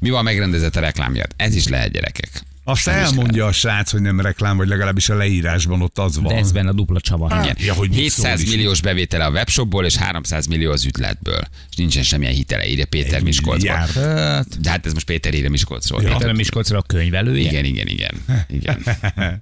Mi 0.00 0.10
van 0.10 0.24
megrendezett 0.24 0.76
a 0.76 0.80
reklámját? 0.80 1.34
Ez 1.36 1.54
is 1.54 1.66
lehet 1.68 1.92
gyerekek. 1.92 2.42
Azt 2.68 2.86
Nem 2.86 2.94
elmondja 2.94 3.46
a 3.46 3.52
srác, 3.52 3.90
hogy 3.90 4.00
nem 4.00 4.20
reklám, 4.20 4.56
vagy 4.56 4.68
legalábbis 4.68 5.08
a 5.08 5.14
leírásban 5.14 5.82
ott 5.82 5.98
az 5.98 6.16
van. 6.18 6.32
De 6.32 6.38
ez 6.38 6.52
benne 6.52 6.68
a 6.68 6.72
dupla 6.72 7.00
csava. 7.00 7.40
Igen. 7.42 7.56
Ja, 7.60 7.74
hogy 7.74 7.88
mit 7.88 7.98
700 7.98 8.38
szól 8.38 8.48
is. 8.48 8.54
milliós 8.54 8.80
bevétele 8.80 9.24
a 9.24 9.30
webshopból, 9.30 9.84
és 9.84 9.96
300 9.96 10.46
millió 10.46 10.70
az 10.70 10.84
ütletből. 10.84 11.40
És 11.70 11.76
nincsen 11.76 12.02
semmilyen 12.02 12.32
hitele, 12.34 12.68
írja 12.68 12.86
Péter 12.86 13.22
milliárd. 13.22 13.90
Hát, 13.90 14.60
De 14.60 14.70
hát 14.70 14.86
ez 14.86 14.92
most 14.92 15.06
Péter 15.06 15.34
írja 15.34 15.50
Miskolcról. 15.50 16.00
Péter 16.00 16.26
Ja. 16.26 16.32
Miskolcra 16.32 16.78
a 16.78 16.82
könyvelője. 16.82 17.50
Igen, 17.50 17.64
igen, 17.64 17.86
igen. 17.86 18.14
igen. 18.48 18.82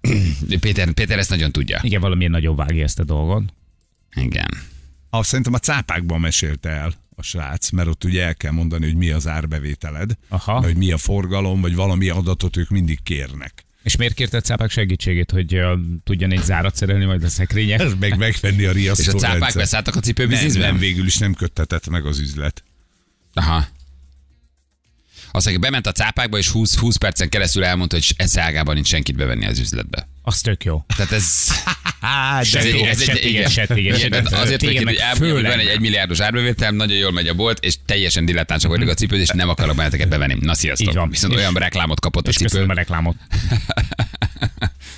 Péter, 0.61 0.91
Péter 0.93 1.19
ezt 1.19 1.31
nagyon 1.31 1.53
tudja. 1.53 1.81
Igen, 1.83 2.01
valamilyen 2.01 2.31
nagyon 2.31 2.57
vágja 2.57 2.85
ezt 2.85 2.99
a 2.99 3.05
dolgot. 3.05 3.43
Igen. 4.15 4.49
Azt 5.11 5.29
szerintem 5.29 5.55
a 5.55 5.59
cápákban 5.59 6.21
mesélte 6.21 6.69
el 6.69 6.93
a 7.19 7.23
srác, 7.23 7.71
mert 7.71 7.89
ott 7.89 8.05
ugye 8.05 8.25
el 8.25 8.35
kell 8.35 8.53
mondani, 8.53 8.85
hogy 8.85 8.97
mi 8.97 9.11
az 9.11 9.27
árbevételed, 9.27 10.11
Aha. 10.29 10.61
vagy 10.61 10.77
mi 10.77 10.93
a 10.93 10.97
forgalom, 10.99 11.61
vagy 11.61 11.75
valami 11.75 12.09
adatot 12.09 12.57
ők 12.57 12.69
mindig 12.69 13.03
kérnek. 13.03 13.65
És 13.83 13.97
miért 13.97 14.15
kérte 14.15 14.37
a 14.37 14.41
cápák 14.41 14.71
segítségét, 14.71 15.31
hogy 15.31 15.55
uh, 15.59 15.79
tudjon 16.05 16.33
egy 16.33 16.43
zárat 16.43 16.77
szerelni 16.77 17.05
majd 17.05 17.23
a 17.23 17.29
szekrények? 17.29 17.81
Ez 17.81 17.95
meg 18.01 18.19
megvenni 18.19 18.65
a 18.65 18.71
És 18.71 18.77
riasztó 18.77 19.17
a 19.17 19.21
cápák 19.21 19.39
rendszer. 19.39 19.61
beszálltak 19.63 19.95
a 19.95 19.97
nem, 19.97 20.05
cipőbizniszbe? 20.05 20.67
nem, 20.67 20.79
végül 20.79 21.07
is 21.07 21.17
nem 21.17 21.35
köttetett 21.35 21.89
meg 21.89 22.07
az 22.07 22.19
üzlet. 22.19 22.65
Aha. 23.35 23.67
Azt 25.37 25.45
mondja, 25.47 25.63
bement 25.69 25.87
a 25.87 25.93
cápákba, 25.93 26.39
és 26.39 26.49
20, 26.49 26.77
20 26.77 26.97
percen 26.97 27.29
keresztül 27.29 27.65
elmondta, 27.65 27.97
hogy 27.97 28.13
eszágában 28.17 28.75
nincs 28.75 28.87
senkit 28.89 29.17
bevenni 29.17 29.47
az 29.47 29.59
üzletbe. 29.59 30.09
Az 30.23 30.41
tök 30.41 30.65
jó. 30.65 30.85
Tehát 30.97 31.13
ez... 31.13 31.25
Á, 32.01 32.41
Ez 32.41 32.55
ez 32.55 32.65
egy- 32.65 33.25
igen. 33.25 33.51
Igen. 33.77 34.27
Azért, 34.27 34.65
hogy 34.65 34.83
van 35.43 35.59
egy 35.59 35.67
egymilliárdos 35.67 36.21
árbevétel, 36.21 36.71
nagyon 36.71 36.97
jól 36.97 37.13
megy 37.13 37.29
a 37.29 37.35
bolt, 37.35 37.65
és 37.65 37.75
teljesen 37.87 38.25
dilettánsak 38.25 38.71
vagyok 38.71 38.89
a 38.89 38.95
cipőt, 38.95 39.21
és 39.21 39.29
nem 39.29 39.49
akarok 39.49 39.77
benneteket 39.77 40.09
bevenni. 40.09 40.37
Na 40.41 40.55
sziasztok. 40.55 40.95
Van. 40.95 41.11
Viszont 41.11 41.33
És- 41.33 41.39
olyan 41.39 41.55
reklámot 41.55 42.01
kapott 42.01 42.27
a 42.27 42.31
És 42.31 42.37
köszönöm 42.37 42.67
cipő. 42.67 42.79
a 42.79 42.83
reklámot. 42.83 43.17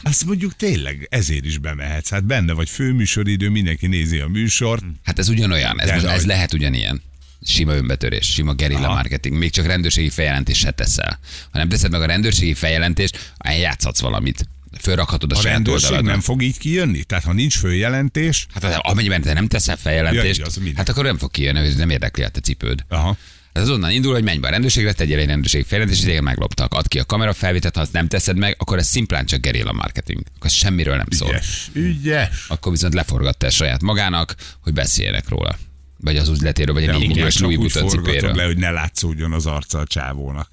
Azt 0.03 0.25
mondjuk 0.25 0.57
tényleg 0.57 1.07
ezért 1.11 1.45
is 1.45 1.59
bemehetsz. 1.59 2.11
Hát 2.11 2.25
benne 2.25 2.53
vagy 2.53 2.69
főműsoridő, 2.69 3.49
mindenki 3.49 3.87
nézi 3.87 4.19
a 4.19 4.27
műsort. 4.29 4.85
Hát 5.05 5.19
ez 5.19 5.29
ugyanolyan, 5.29 5.81
ez, 5.81 5.91
most, 5.91 6.05
ez 6.15 6.27
lehet 6.27 6.53
ugyanilyen. 6.53 7.03
Sima 7.49 7.75
önbetörés, 7.75 8.27
sima 8.33 8.53
gerilla 8.55 8.89
marketing. 8.89 9.37
Még 9.37 9.51
csak 9.51 9.67
rendőrségi 9.67 10.09
feljelentést 10.11 10.61
se 10.61 10.71
teszel. 10.71 11.19
Ha 11.51 11.59
nem 11.59 11.69
teszed 11.69 11.91
meg 11.91 12.01
a 12.01 12.07
rendőrségi 12.07 12.55
feljelentést, 12.55 13.33
játszhatsz 13.45 14.01
valamit. 14.01 14.49
Fölrakhatod 14.81 15.33
a, 15.33 15.37
A 15.37 15.41
saját 15.41 15.55
rendőrség 15.57 15.85
oldaladra. 15.85 16.11
nem 16.11 16.21
fog 16.21 16.43
így 16.43 16.59
kijönni? 16.59 17.03
Tehát 17.05 17.25
ha 17.25 17.33
nincs 17.33 17.59
följelentés, 17.59 18.47
Hát 18.55 18.65
amennyiben 18.79 19.23
te 19.23 19.33
nem 19.33 19.47
teszel 19.49 19.77
feljelentést, 19.77 20.39
Ja, 20.39 20.45
az 20.47 20.61
hát 20.77 20.89
akkor 20.89 21.05
nem 21.05 21.19
fog 21.19 21.31
kijönni, 21.31 21.75
nem 21.75 21.91
érdekli 21.91 22.23
a 22.23 22.29
te 22.29 22.41
cipőd. 22.41 22.85
aha. 22.89 23.17
Ez 23.53 23.63
az 23.63 23.71
onnan 23.71 23.91
indul, 23.91 24.13
hogy 24.13 24.23
menj 24.25 24.39
be 24.39 24.47
a 24.47 24.51
rendőrségre, 24.51 24.93
tegyél 24.93 25.19
egy 25.19 25.27
rendőrség 25.27 25.65
feljelentést, 25.65 26.07
és 26.07 26.21
megloptak. 26.21 26.75
Add 26.75 26.89
ki 26.89 26.99
a 26.99 27.05
kamera 27.05 27.33
felvételt, 27.33 27.75
ha 27.75 27.81
azt 27.81 27.93
nem 27.93 28.09
teszed 28.09 28.37
meg, 28.37 28.55
akkor 28.59 28.79
ez 28.79 28.87
szimplán 28.87 29.27
csak 29.27 29.41
gerilla 29.41 29.73
marketing. 29.73 30.21
Akkor 30.37 30.47
ez 30.47 30.53
semmiről 30.53 30.97
nem 30.97 31.07
szól. 31.11 31.29
Ügyes, 31.29 31.71
ügyes. 31.73 32.45
Akkor 32.49 32.73
viszont 32.73 32.95
leforgatta 32.95 33.51
saját 33.51 33.83
magának, 33.83 34.35
hogy 34.61 34.73
beszéljenek 34.73 35.29
róla. 35.29 35.59
Vagy 36.01 36.17
az 36.17 36.29
üzletéről, 36.29 36.75
vagy 36.75 36.83
egy 36.83 36.89
4 36.89 36.97
akkor 36.97 37.09
milliós 37.09 37.39
Louis 37.39 37.57
Vuitton 37.57 37.89
cipéről. 37.89 38.35
le, 38.35 38.45
hogy 38.45 38.57
ne 38.57 38.71
látszódjon 38.71 39.33
az 39.33 39.47
arca 39.47 39.79
a 39.79 39.87
csávónak. 39.87 40.51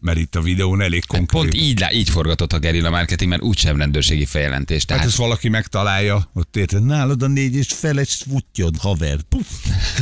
Mert 0.00 0.18
itt 0.18 0.34
a 0.34 0.40
videón 0.40 0.80
elég 0.80 1.06
konkrét. 1.06 1.40
Pont 1.40 1.54
így, 1.54 1.84
így 1.92 2.08
forgatott 2.08 2.52
a 2.52 2.58
gerilla 2.58 2.90
marketing, 2.90 3.30
mert 3.30 3.42
úgysem 3.42 3.76
rendőrségi 3.76 4.24
feljelentés. 4.24 4.78
Hát 4.78 4.86
Tehát 4.86 5.04
ezt 5.04 5.16
valaki 5.16 5.48
megtalálja, 5.48 6.30
ott 6.34 6.56
érted, 6.56 6.84
nálad 6.84 7.22
a 7.22 7.26
négy 7.26 7.54
és 7.54 7.66
feles 7.72 8.22
futjon, 8.30 8.74
haver. 8.78 9.18
Puff. 9.28 9.46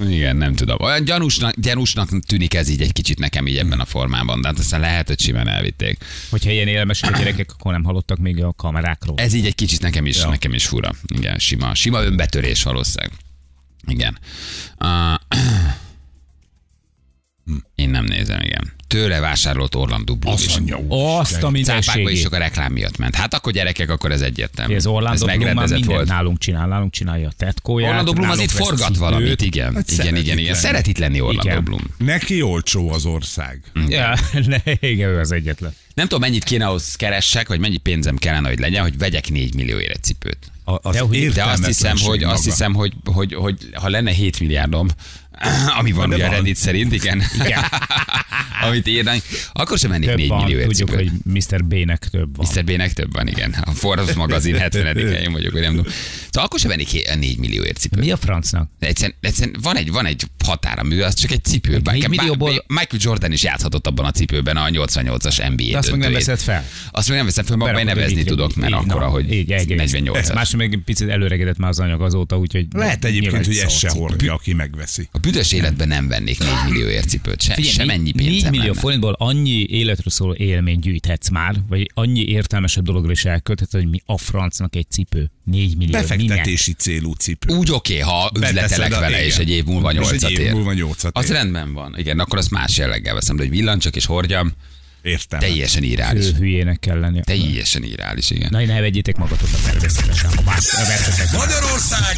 Igen, 0.00 0.36
nem 0.36 0.54
tudom. 0.54 0.76
Olyan 0.80 1.04
gyanúsnak, 1.04 1.54
gyanúsnak 1.60 2.08
tűnik 2.26 2.54
ez 2.54 2.68
így 2.68 2.80
egy 2.82 2.92
kicsit 2.92 3.18
nekem 3.18 3.46
így 3.46 3.56
ebben 3.56 3.80
a 3.80 3.84
formában, 3.84 4.40
de 4.40 4.48
hát 4.48 4.58
aztán 4.58 4.80
lehet, 4.80 5.06
hogy 5.06 5.20
simán 5.20 5.48
elvitték. 5.48 6.04
Hogyha 6.30 6.50
ilyen 6.50 6.68
élmesek 6.68 7.14
a 7.14 7.18
gyerekek, 7.18 7.52
akkor 7.52 7.72
nem 7.72 7.84
hallottak 7.84 8.18
még 8.18 8.42
a 8.42 8.52
kamerákról. 8.52 9.16
Ez 9.18 9.32
így 9.32 9.46
egy 9.46 9.54
kicsit 9.54 9.80
nekem 9.80 10.06
is, 10.06 10.16
Ja. 10.16 10.28
nekem 10.28 10.52
is 10.52 10.66
fura. 10.66 10.90
Igen, 11.14 11.38
sima, 11.38 11.74
sima 11.74 12.02
önbetörés 12.04 12.62
valószínűleg. 12.62 13.12
Igen. 13.86 14.18
Uh, 14.78 15.14
én 17.74 17.90
nem 17.90 18.04
nézem, 18.04 18.40
igen. 18.40 18.72
Tőle 18.88 19.20
vásárolt 19.20 19.74
Orlando 19.74 20.14
Bloom 20.16 20.36
is. 20.36 20.46
Azt 20.88 21.42
a 21.42 21.50
Cápákba 21.62 22.10
is 22.10 22.22
csak 22.22 22.32
a 22.32 22.38
reklám 22.38 22.72
miatt 22.72 22.96
ment. 22.96 23.14
Hát 23.14 23.34
akkor 23.34 23.52
gyerekek, 23.52 23.90
akkor 23.90 24.12
ez 24.12 24.20
egyértelmű. 24.20 24.74
Ez 24.74 24.86
Orlando 24.86 25.26
ez 25.28 25.36
Bloom 25.36 25.54
már 25.54 25.66
mindent 25.68 25.84
volt. 25.84 26.08
nálunk 26.08 26.38
csinál, 26.38 26.66
nálunk 26.66 26.92
csinálja 26.92 27.28
a 27.28 27.32
tetkóját. 27.36 27.88
Orlando 27.88 28.12
Bloom 28.12 28.30
az 28.30 28.36
nálunk 28.36 28.52
itt 28.52 28.58
vesz 28.58 28.66
forgat 28.68 28.86
cipőt. 28.86 28.98
valamit, 29.00 29.42
igen. 29.42 29.74
Hát 29.74 29.90
igen, 29.90 30.16
igen, 30.16 30.38
igen. 30.38 30.54
Szeret 30.54 30.86
itt 30.86 30.98
lenni 30.98 31.20
Orlando 31.20 31.48
Igen. 31.50 31.64
Bloom. 31.64 31.80
Neki 31.98 32.42
olcsó 32.42 32.90
az 32.92 33.04
ország. 33.04 33.60
Ja, 33.88 34.14
ne, 34.46 34.56
igen, 34.80 35.08
ő 35.08 35.18
az 35.18 35.32
egyetlen. 35.32 35.74
Nem 35.94 36.06
tudom, 36.06 36.20
mennyit 36.20 36.44
kéne 36.44 36.66
ahhoz 36.66 36.94
keressek, 36.96 37.48
vagy 37.48 37.58
mennyi 37.60 37.76
pénzem 37.76 38.16
kellene, 38.16 38.48
hogy 38.48 38.58
legyen, 38.58 38.82
hogy 38.82 38.98
vegyek 38.98 39.30
4 39.30 39.54
millióért 39.54 39.90
egy 39.96 40.02
cipőt. 40.02 40.38
A, 40.64 40.88
az 40.88 40.94
De 40.94 41.00
hogy- 41.00 41.28
De 41.28 41.44
azt 41.44 41.66
hiszem, 41.66 41.96
hogy, 41.98 42.22
azt 42.22 42.32
maga. 42.36 42.42
hiszem 42.50 42.74
hogy, 42.74 42.92
hogy, 43.04 43.34
hogy, 43.34 43.56
ha 43.74 43.88
lenne 43.88 44.10
7 44.10 44.40
milliárdom, 44.40 44.88
ami 45.78 45.92
van 45.92 46.08
De 46.08 46.14
ugye 46.14 46.24
a 46.24 46.28
van. 46.28 46.36
Reddit 46.36 46.56
szerint, 46.56 46.92
igen, 46.92 47.22
Igen. 47.44 47.64
amit 48.68 48.86
írnánk, 48.88 49.22
akkor 49.52 49.78
sem 49.78 49.90
mennék 49.90 50.08
Több 50.08 50.16
4 50.18 50.28
van, 50.28 50.42
millióért 50.42 50.68
tudjuk, 50.68 50.88
cipőt. 50.88 51.10
hogy 51.10 51.32
Mr. 51.50 51.64
B-nek 51.64 51.98
több 52.10 52.36
van. 52.36 52.46
Mr. 52.54 52.64
B-nek 52.64 52.92
több 52.92 53.12
van, 53.12 53.28
igen. 53.28 53.52
A 53.64 53.70
Forbes 53.70 54.14
magazin 54.14 54.56
70 54.56 54.96
én 54.96 55.32
vagyok, 55.32 55.52
hogy 55.52 55.60
nem 55.60 55.76
tudom. 55.76 55.92
Szóval 56.24 56.44
akkor 56.44 56.58
sem 56.58 56.68
vennék 56.68 57.16
4 57.18 57.38
millióért 57.38 57.76
cipőt. 57.76 58.00
Mi 58.00 58.10
a 58.10 58.16
francnak? 58.16 58.70
Egyszerűen, 58.78 59.16
egyszerűen 59.20 59.56
van, 59.62 59.76
egy, 59.76 59.90
van 59.90 60.06
egy 60.06 60.22
határa 60.44 60.82
mű, 60.82 61.00
az 61.00 61.14
csak 61.14 61.30
egy 61.30 61.44
cipő. 61.44 61.74
Egy 61.74 61.82
Bár- 61.82 62.08
millióból- 62.08 62.64
Michael 62.66 63.00
Jordan 63.04 63.32
is 63.32 63.42
játszhatott 63.42 63.86
abban 63.86 64.04
a 64.04 64.10
cipőben 64.10 64.56
a 64.56 64.68
88-as 64.68 65.48
NBA 65.56 65.70
De 65.70 65.78
azt 65.78 65.90
meg 65.90 66.00
nem 66.00 66.12
veszed 66.12 66.38
fel. 66.38 66.64
Azt 66.90 67.08
még 67.08 67.16
nem 67.16 67.26
veszem 67.26 67.44
fel, 67.44 67.56
majd 67.56 67.72
Berakod 67.72 67.94
nevezni 67.96 68.18
egy- 68.20 68.26
tudok, 68.26 68.54
mert 68.54 68.72
így, 68.72 68.78
akkor, 68.78 69.00
na, 69.00 69.06
hogy 69.06 69.32
így, 69.32 69.52
egész. 69.52 69.76
48 69.76 70.32
Más 70.34 70.56
meg 70.56 70.72
egy 70.72 70.80
picit 70.84 71.08
előregedett 71.08 71.56
már 71.58 71.70
az 71.70 71.78
anyag 71.78 72.02
azóta, 72.02 72.38
úgyhogy... 72.38 72.66
Lehet 72.72 73.04
egyébként, 73.04 73.46
hogy 73.46 73.56
egy 73.56 73.64
ez 73.64 73.72
se 73.72 73.88
hordja, 73.90 74.34
aki 74.34 74.52
megveszi. 74.52 75.08
A 75.12 75.18
büdös 75.30 75.52
életben 75.52 75.88
nem 75.88 76.08
vennék 76.08 76.38
4 76.38 76.48
millióért 76.68 77.08
cipőt, 77.08 77.42
se, 77.42 77.54
Figyelj, 77.54 77.72
sem 77.74 77.86
négy- 77.86 77.96
ennyi 77.96 78.12
4 78.14 78.26
pénzem 78.26 78.50
millió 78.50 78.66
lenne. 78.66 78.80
forintból 78.80 79.12
annyi 79.18 79.66
életről 79.68 80.12
szóló 80.12 80.34
élmény 80.34 80.78
gyűjthetsz 80.78 81.28
már, 81.28 81.54
vagy 81.68 81.90
annyi 81.94 82.24
értelmesebb 82.28 82.84
dologra 82.84 83.10
is 83.12 83.24
elkölthet, 83.24 83.70
hogy 83.70 83.88
mi 83.88 84.00
a 84.06 84.18
francnak 84.18 84.76
egy 84.76 84.90
cipő. 84.90 85.30
4 85.44 85.76
millió. 85.76 85.98
minek? 85.98 86.00
Befektetési 86.00 86.72
célú 86.72 87.12
cipő. 87.12 87.54
Úgy 87.54 87.70
oké, 87.70 87.98
ha 87.98 88.30
Beteszed 88.32 88.54
üzletelek 88.54 88.92
a- 88.96 89.00
vele, 89.00 89.16
igen. 89.16 89.26
és 89.28 89.36
egy 89.36 89.50
év 89.50 89.64
múlva 89.64 89.90
És 89.92 89.96
egy 89.96 90.02
nyolcat 90.02 90.30
év 90.30 90.38
ér. 90.38 90.52
múlva 90.52 90.72
nyolcat 90.72 91.16
Az 91.16 91.24
ér. 91.24 91.32
rendben 91.36 91.72
van. 91.72 91.94
Igen, 91.98 92.18
akkor 92.18 92.38
azt 92.38 92.50
más 92.50 92.76
jelleggel 92.76 93.14
veszem, 93.14 93.36
de 93.36 93.42
hogy 93.42 93.50
villancsak 93.50 93.96
és 93.96 94.04
hordjam, 94.06 94.52
Értem. 95.02 95.38
teljesen 95.38 95.82
irális. 95.82 96.24
Ő 96.26 96.32
hülyének 96.38 96.78
kell 96.78 96.98
lenni. 97.00 97.20
Teljesen 97.24 97.82
irális, 97.82 98.30
igen. 98.30 98.48
Na, 98.50 98.64
ne 98.64 98.80
vegyétek 98.80 99.16
magatoknak 99.16 99.60
természetesen, 99.60 100.30
ha 100.30 100.42
vertetek. 100.44 101.32
Magyarország 101.32 102.16